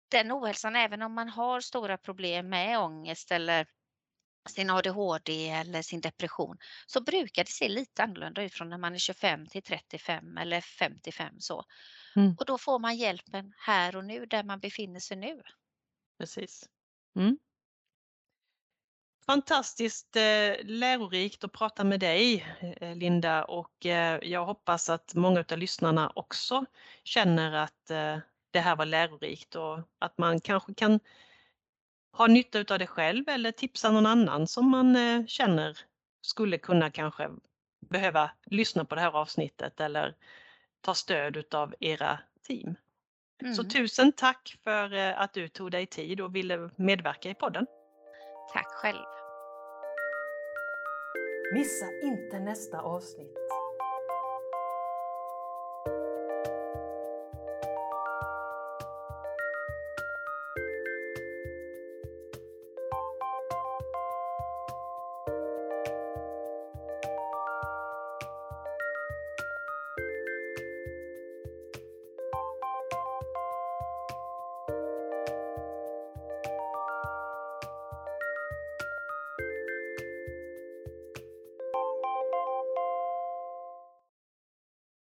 den 0.10 0.32
ohälsan, 0.32 0.76
även 0.76 1.02
om 1.02 1.14
man 1.14 1.30
har 1.30 1.62
stora 1.62 1.98
problem 1.98 2.50
med 2.50 2.80
ångest 2.80 3.32
eller 3.32 3.68
sin 4.50 4.70
ADHD 4.70 5.50
eller 5.50 5.82
sin 5.82 6.02
depression, 6.02 6.58
så 6.86 7.02
brukar 7.02 7.44
det 7.44 7.52
se 7.52 7.70
lite 7.70 8.04
annorlunda 8.04 8.44
ut 8.44 8.54
från 8.54 8.70
när 8.70 8.78
man 8.78 8.94
är 8.94 8.98
25 8.98 9.48
till 9.48 9.64
35 9.64 10.38
eller 10.38 10.62
55 10.62 11.40
så. 11.40 11.64
Mm. 12.16 12.36
Och 12.40 12.46
då 12.46 12.58
får 12.58 12.80
man 12.80 12.96
hjälpen 12.96 13.54
här 13.58 13.96
och 13.96 14.06
nu 14.06 14.26
där 14.26 14.44
man 14.44 14.60
befinner 14.60 15.00
sig 15.00 15.18
nu. 15.18 15.42
Precis. 16.20 16.70
Mm. 17.16 17.38
Fantastiskt 19.28 20.16
eh, 20.16 20.56
lärorikt 20.64 21.44
att 21.44 21.52
prata 21.52 21.84
med 21.84 22.00
dig 22.00 22.46
eh, 22.82 22.96
Linda 22.96 23.44
och 23.44 23.86
eh, 23.86 24.20
jag 24.24 24.46
hoppas 24.46 24.90
att 24.90 25.16
många 25.16 25.44
av 25.52 25.58
lyssnarna 25.58 26.12
också 26.16 26.66
känner 27.04 27.52
att 27.54 27.90
eh, 27.90 28.18
det 28.52 28.60
här 28.60 28.76
var 28.76 28.86
lärorikt 28.86 29.56
och 29.56 29.80
att 30.00 30.18
man 30.18 30.40
kanske 30.42 30.74
kan 30.74 31.00
ha 32.12 32.28
nytta 32.28 32.74
av 32.74 32.80
det 32.80 32.88
själv 32.88 33.30
eller 33.30 33.52
tipsa 33.52 33.92
någon 33.92 34.06
annan 34.06 34.48
som 34.48 34.70
man 34.70 34.96
eh, 34.96 35.26
känner 35.26 35.78
skulle 36.22 36.58
kunna 36.58 36.92
kanske 36.92 37.30
behöva 37.80 38.32
lyssna 38.46 38.86
på 38.86 38.96
det 38.96 39.02
här 39.02 39.16
avsnittet 39.16 39.80
eller 39.80 40.16
ta 40.82 40.94
stöd 40.94 41.38
utav 41.38 41.76
era 41.80 42.20
team. 42.48 42.76
Så 43.56 43.62
Mm. 43.62 43.70
tusen 43.70 44.12
tack 44.12 44.58
för 44.64 44.94
eh, 44.94 45.22
att 45.22 45.34
du 45.34 45.48
tog 45.48 45.72
dig 45.72 45.86
tid 45.86 46.22
och 46.22 46.36
ville 46.36 46.70
medverka 46.76 47.30
i 47.30 47.34
podden. 47.34 47.68
Tack 48.54 48.68
själv. 48.68 49.17
Missa 51.52 51.86
inte 52.02 52.40
nästa 52.40 52.82
avsnitt. 52.82 53.38